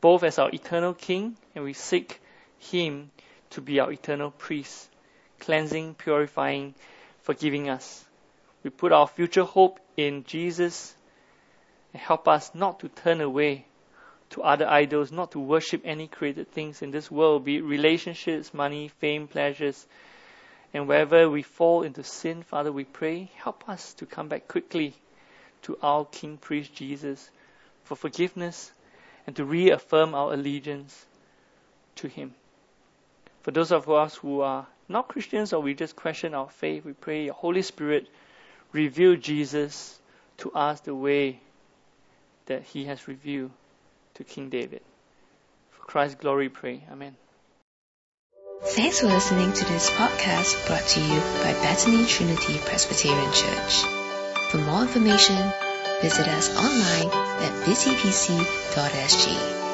both 0.00 0.22
as 0.22 0.38
our 0.38 0.48
eternal 0.50 0.94
King 0.94 1.36
and 1.54 1.62
we 1.62 1.74
seek 1.74 2.22
him 2.58 3.10
to 3.50 3.60
be 3.60 3.78
our 3.78 3.92
eternal 3.92 4.30
priest, 4.30 4.88
cleansing, 5.40 5.94
purifying, 5.96 6.74
forgiving 7.20 7.68
us. 7.68 8.02
We 8.62 8.70
put 8.70 8.92
our 8.92 9.06
future 9.06 9.44
hope 9.44 9.78
in 9.98 10.24
Jesus 10.24 10.94
and 11.92 12.00
help 12.00 12.28
us 12.28 12.54
not 12.54 12.80
to 12.80 12.88
turn 12.88 13.20
away 13.20 13.66
to 14.32 14.42
other 14.42 14.66
idols, 14.66 15.12
not 15.12 15.32
to 15.32 15.38
worship 15.38 15.82
any 15.84 16.08
created 16.08 16.50
things 16.52 16.80
in 16.82 16.90
this 16.90 17.10
world, 17.10 17.44
be 17.44 17.56
it 17.56 17.64
relationships, 17.64 18.54
money, 18.54 18.88
fame, 18.88 19.28
pleasures. 19.28 19.86
And 20.74 20.88
wherever 20.88 21.28
we 21.28 21.42
fall 21.42 21.82
into 21.82 22.02
sin, 22.02 22.42
Father, 22.42 22.72
we 22.72 22.84
pray, 22.84 23.30
help 23.36 23.68
us 23.68 23.92
to 23.94 24.06
come 24.06 24.28
back 24.28 24.48
quickly 24.48 24.94
to 25.62 25.78
our 25.82 26.06
King 26.06 26.38
Priest 26.38 26.74
Jesus 26.74 27.30
for 27.84 27.94
forgiveness 27.94 28.72
and 29.26 29.36
to 29.36 29.44
reaffirm 29.44 30.14
our 30.14 30.32
allegiance 30.32 31.06
to 31.96 32.08
Him. 32.08 32.34
For 33.42 33.50
those 33.50 33.70
of 33.70 33.90
us 33.90 34.14
who 34.14 34.40
are 34.40 34.66
not 34.88 35.08
Christians 35.08 35.52
or 35.52 35.60
we 35.60 35.74
just 35.74 35.94
question 35.94 36.32
our 36.32 36.48
faith, 36.48 36.86
we 36.86 36.94
pray 36.94 37.28
Holy 37.28 37.62
Spirit 37.62 38.08
reveal 38.72 39.16
Jesus 39.16 40.00
to 40.38 40.50
us 40.52 40.80
the 40.80 40.94
way 40.94 41.38
that 42.46 42.62
He 42.62 42.86
has 42.86 43.06
revealed 43.06 43.50
to 44.14 44.24
King 44.24 44.48
David. 44.48 44.82
For 45.70 45.84
Christ's 45.84 46.20
glory, 46.20 46.48
pray. 46.48 46.82
Amen. 46.90 47.16
Thanks 48.64 49.00
for 49.00 49.06
listening 49.06 49.52
to 49.52 49.64
this 49.64 49.90
podcast 49.90 50.66
brought 50.68 50.86
to 50.86 51.00
you 51.00 51.18
by 51.42 51.52
Bethany 51.64 52.06
Trinity 52.06 52.58
Presbyterian 52.64 53.32
Church. 53.32 53.82
For 54.50 54.58
more 54.58 54.82
information, 54.82 55.36
visit 56.00 56.28
us 56.28 56.56
online 56.56 57.10
at 57.42 57.66
busypc.sg. 57.66 59.71